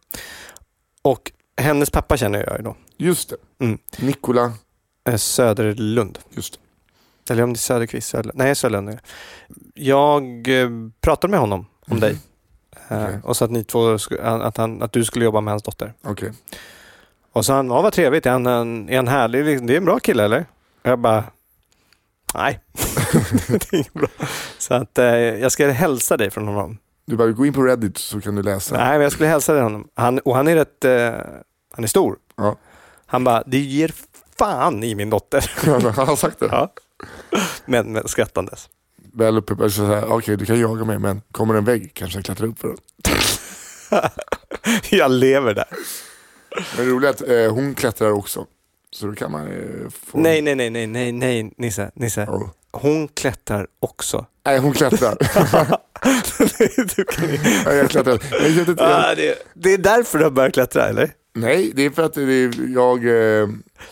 [1.01, 2.75] Och hennes pappa känner jag ju då.
[2.97, 3.65] Just det.
[3.65, 3.77] Mm.
[3.97, 4.51] Nikola,
[5.09, 6.19] Eh, Söderlund.
[6.29, 6.59] just det.
[7.29, 8.09] Eller om det är Söderqvist.
[8.09, 8.37] Söderlund.
[8.37, 8.53] Nej,
[8.85, 8.99] det.
[9.73, 10.69] Jag eh,
[11.01, 12.17] pratade med honom om dig.
[12.89, 13.19] Eh, Okej.
[13.23, 15.93] och så att, ni två, att, han, att du skulle jobba med hans dotter.
[16.03, 16.31] Okej.
[17.31, 19.45] Och så han, ja vad trevligt, är han, en- är han härlig?
[19.45, 20.45] Liksom, Det är en bra kille eller?
[20.83, 21.23] Och jag bara,
[22.33, 22.59] nej.
[23.47, 24.07] det är inget bra.
[24.57, 26.77] Så att eh, jag ska hälsa dig från honom.
[27.05, 28.77] Du bara gå in på Reddit så kan du läsa.
[28.77, 29.87] Nej, men jag skulle hälsa dig honom.
[29.95, 31.13] Han, och han är rätt, eh,
[31.73, 32.17] han är stor.
[32.35, 32.55] Ja.
[33.05, 33.93] Han bara, det ger
[34.39, 35.51] fan i min dotter.
[35.95, 36.45] Han har sagt det.
[36.51, 36.73] ja.
[37.65, 38.69] Men, men skrattandes.
[39.13, 42.47] Väl uppe, alltså okej du kan jaga mig men kommer en vägg kanske jag klättrar
[42.47, 42.77] upp för den.
[44.89, 45.67] jag lever där.
[46.77, 48.45] Men det roliga är att eh, hon klättrar också.
[48.91, 50.17] Så då kan man eh, få...
[50.17, 52.21] Nej, nej, nej, nej, nej, nej, Nisse, Nisse.
[52.21, 52.51] Ja.
[52.71, 54.25] Hon klättrar också.
[54.45, 55.17] Nej, hon klättrar.
[56.95, 57.27] du kan...
[57.65, 58.19] Nej, jag klättrar.
[58.31, 61.11] Jag jag, ah, det, det är därför du har börjat klättra, eller?
[61.35, 63.05] Nej, det är för att det är, jag...
[63.41, 63.47] Eh,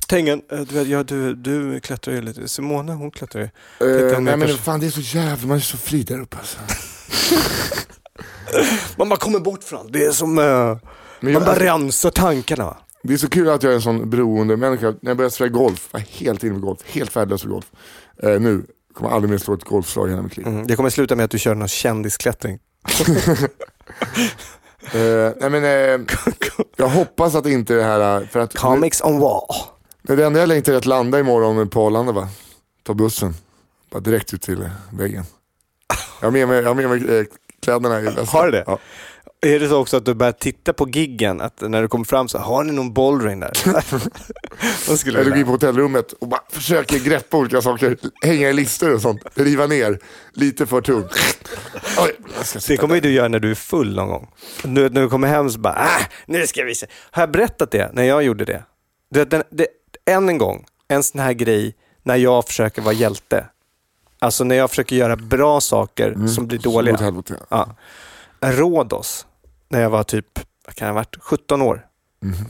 [0.07, 2.47] Tengen, eh, du, ja, du, du klättrar ju lite.
[2.47, 3.45] Simone, hon klättrar ju.
[4.11, 6.37] eh, nej men kanske- fan det är så jävla, man är så fri där uppe
[6.37, 6.57] alltså.
[8.97, 9.93] Man bara kommer bort från allt.
[9.93, 10.37] Det är som...
[10.37, 10.79] eh, man
[11.33, 12.77] jag, bara alltså, rensar tankarna.
[13.03, 14.87] det är så kul att jag är en sån beroende människa.
[15.01, 16.79] När jag började spela golf, var helt inne med golf.
[16.85, 17.65] Helt värdelös för golf.
[18.23, 18.63] Eh, nu
[18.93, 20.47] kommer jag aldrig mer slå ett golfslag i hela mitt liv.
[20.47, 22.59] Mm, det kommer sluta med att du kör någon kändisklättring.
[24.83, 26.07] Eh, nej men eh,
[26.75, 29.47] jag hoppas att inte det här, för att Comics on wall.
[30.01, 32.27] Det enda jag längtar är att landa imorgon på Arlanda va.
[32.83, 33.33] Ta bussen.
[33.91, 35.23] Bara direkt ut till eh, väggen.
[36.21, 37.25] Jag har med mig, jag har med mig eh,
[37.61, 38.25] kläderna i väskan.
[38.27, 38.63] Har du det?
[38.67, 38.79] Ja.
[39.45, 41.41] Är det så också att du börjar titta på giggen?
[41.41, 43.51] Att när du kommer fram så har ni någon bouldering där?
[44.87, 47.97] Vad skulle Eller du gå in på hotellrummet och bara försöker greppa olika saker.
[48.21, 49.21] Hänga i listor och sånt.
[49.33, 49.99] Riva ner.
[50.33, 51.11] Lite för tungt.
[52.67, 54.29] Det kommer ju du göra när du är full någon gång.
[54.63, 56.87] Du när du kommer hem så bara, ah, nu ska vi se.
[57.11, 58.63] Har jag berättat det när jag gjorde det?
[59.11, 59.67] Du vet, den, det
[60.05, 63.45] än en gång, en sån här grej när jag försöker vara hjälte.
[64.19, 67.13] Alltså när jag försöker göra bra saker som blir dåliga.
[67.49, 67.75] Ja.
[69.73, 71.85] När jag var typ, vad kan jag ha varit, 17 år.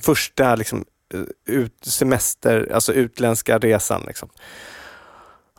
[0.01, 4.03] Första liksom, eh, ut, semester, alltså utländska resan.
[4.07, 4.29] Liksom.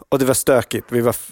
[0.09, 1.31] Och det var stökigt, vi var, f-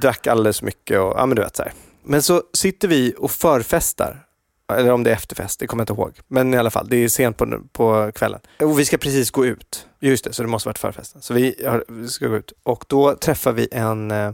[0.00, 1.72] drack alldeles mycket och ja men du vet så här.
[2.04, 4.24] Men så sitter vi och förfestar.
[4.72, 6.12] Eller om det är efterfest, det kommer jag inte ihåg.
[6.28, 8.40] Men i alla fall, det är sent på, på kvällen.
[8.60, 9.86] Och vi ska precis gå ut.
[10.00, 11.22] Just det, så det måste varit förfesten.
[11.22, 12.52] Så vi, har, vi ska gå ut.
[12.62, 14.32] Och då träffar vi en, eh,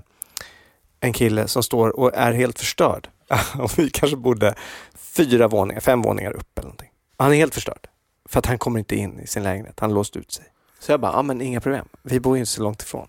[1.01, 3.09] en kille som står och är helt förstörd.
[3.59, 4.55] och vi kanske bodde
[4.95, 6.91] fyra våningar, fem våningar upp eller någonting.
[7.17, 7.89] Han är helt förstörd.
[8.29, 9.81] För att han kommer inte in i sin lägenhet.
[9.81, 10.45] Han låst ut sig.
[10.79, 11.89] Så jag bara, ja men inga problem.
[12.03, 13.09] Vi bor ju inte så långt ifrån.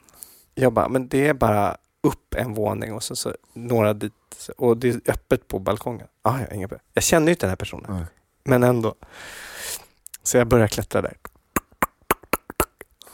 [0.54, 4.14] Jag bara, men det är bara upp en våning och så, så några dit.
[4.58, 6.08] Och det är öppet på balkongen.
[6.22, 6.86] Ah, ja, inga problem.
[6.94, 7.86] Jag känner ju inte den här personen.
[7.90, 8.06] Nej.
[8.44, 8.96] Men ändå.
[10.24, 11.18] Så jag börjar klättra där.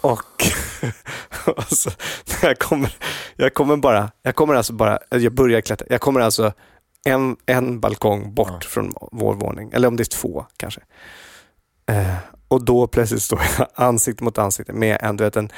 [0.01, 0.43] Och,
[1.57, 1.91] och så,
[2.41, 2.95] jag kommer,
[3.35, 5.87] jag kommer bara, jag kommer alltså bara, jag börjar klättra.
[5.89, 6.53] Jag kommer alltså
[7.05, 8.59] en, en balkong bort Ja.
[8.69, 9.71] från vår våning.
[9.73, 10.81] Eller om det är två kanske.
[11.89, 12.15] Eh,
[12.47, 15.51] och då plötsligt står jag ansikte mot ansikte med en, du vet, en,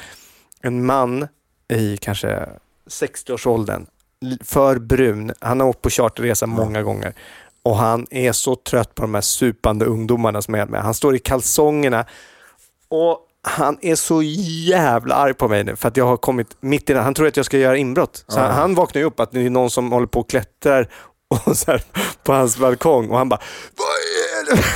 [0.60, 1.28] en man
[1.68, 2.48] i kanske
[2.90, 3.86] 60-årsåldern.
[4.22, 5.32] L- För brun.
[5.40, 7.14] Han har åkt på charterresa många gånger.
[7.62, 10.82] Och han är så trött på de här supande ungdomarna som är med.
[10.82, 12.06] Han står i kalsongerna
[12.88, 16.90] och han är så jävla arg på mig nu för att jag har kommit mitt
[16.90, 17.00] i det.
[17.00, 18.24] Han tror att jag ska göra inbrott.
[18.28, 18.42] Så Ja.
[18.42, 20.88] han, han vaknar ju upp att det är någon som håller på och klättrar
[21.44, 21.82] och så här,
[22.22, 23.40] på hans balkong och han bara
[23.76, 24.62] Vad är det?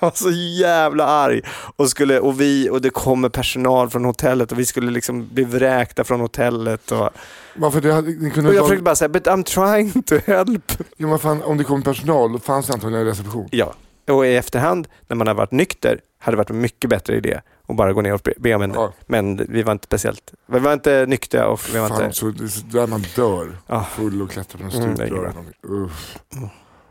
[0.00, 0.30] Han var så
[0.60, 1.40] jävla arg.
[1.76, 5.44] Och, skulle, och, vi, och det kommer personal från hotellet och vi skulle liksom bli
[5.44, 6.92] vräkta från hotellet.
[6.92, 7.10] Och,
[7.54, 10.72] Varför det, hade- ni kunde och jag försökte bara säga, but I'm trying to help.
[10.96, 13.48] Ja, men fan, om det kom personal, då fanns det antagligen en reception.
[13.52, 13.74] Ja,
[14.08, 17.40] och i efterhand när man har varit nykter hade det varit en mycket bättre idé
[17.70, 18.72] att bara gå ner och be- om en.
[18.74, 18.92] Ja.
[19.06, 22.16] Men vi var inte speciellt, vi var inte nyktra och vi var Fan, inte...
[22.16, 22.26] så,
[22.72, 23.56] där man dör.
[23.66, 23.84] Ja.
[23.84, 25.32] Full och klättrar på en Mm, stuprör.
[25.62, 26.18] Uff.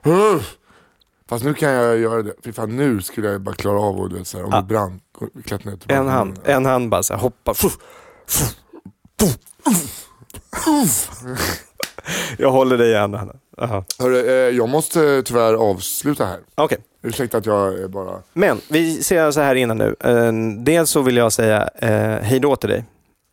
[0.06, 0.56] Uff.
[1.30, 2.34] Fast nu kan jag göra det.
[2.44, 4.58] Fy fan, nu skulle jag bara klara av och du vet, så här, om Ja.
[4.62, 5.00] det brann,
[5.46, 7.54] klättra ner En hand, en hand bara så här, hoppa.
[12.38, 13.30] Jag håller dig i handen.
[14.00, 16.40] Hörru, eh, jag måste tyvärr avsluta här.
[16.56, 18.22] Okej, Ursäkta att jag bara...
[18.34, 19.96] men vi ser så här innan nu.
[20.00, 20.34] Eh,
[20.64, 22.86] dels så vill jag säga eh, hej då till dig.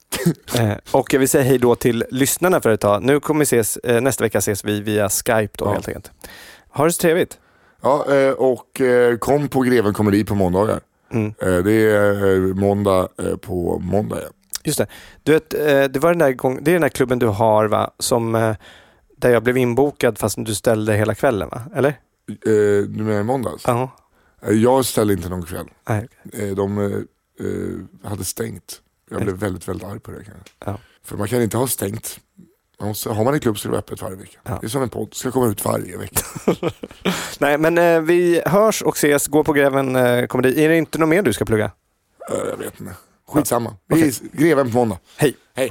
[0.58, 3.02] eh, och jag vill säga hej då till lyssnarna för ett tag.
[3.02, 5.72] Nu kommer vi ses, eh, nästa vecka ses vi via Skype då Ja.
[5.72, 6.10] helt enkelt.
[6.68, 7.38] Ha det så trevligt.
[7.82, 8.06] Ja,
[8.38, 8.80] och
[9.18, 10.80] kom på Greven Komedi på måndagar.
[11.12, 11.34] Mm.
[11.38, 13.08] Det är måndag
[13.40, 14.16] på måndag.
[14.22, 14.28] Ja.
[14.64, 14.86] Just det.
[15.22, 15.50] Du vet,
[15.92, 17.90] det, var den där gång, det är den där klubben du har va?
[17.98, 18.32] Som,
[19.16, 21.62] där jag blev inbokad fast du ställde hela kvällen va?
[21.74, 21.94] Eller?
[22.28, 23.62] Eh, du menar i måndags?
[23.66, 23.96] Ja.
[24.42, 25.66] Eh, jag ställde inte någon kväll.
[25.88, 26.48] Nej, okej.
[26.48, 26.84] Eh, de eh,
[27.46, 28.80] eh, hade stängt.
[29.10, 30.24] Jag blev väldigt, väldigt arg på det.
[30.24, 30.72] Kan jag.
[30.72, 30.78] Ja.
[31.04, 32.20] För man kan inte ha stängt.
[32.78, 34.38] Man måste, har man en klubb så är det öppet varje vecka.
[34.42, 34.58] Ja.
[34.60, 36.20] Det är som en podd, ska komma ut varje vecka.
[37.38, 39.26] Nej, men eh, vi hörs och ses.
[39.26, 40.64] Gå på Greven eh, komedi.
[40.64, 41.70] Är det inte något mer du ska plugga?
[42.30, 42.94] Eh, jag vet inte.
[43.28, 43.76] Skitsamma.
[43.86, 44.98] Vi Greven på måndag.
[45.16, 45.36] Hej.
[45.54, 45.70] Hej.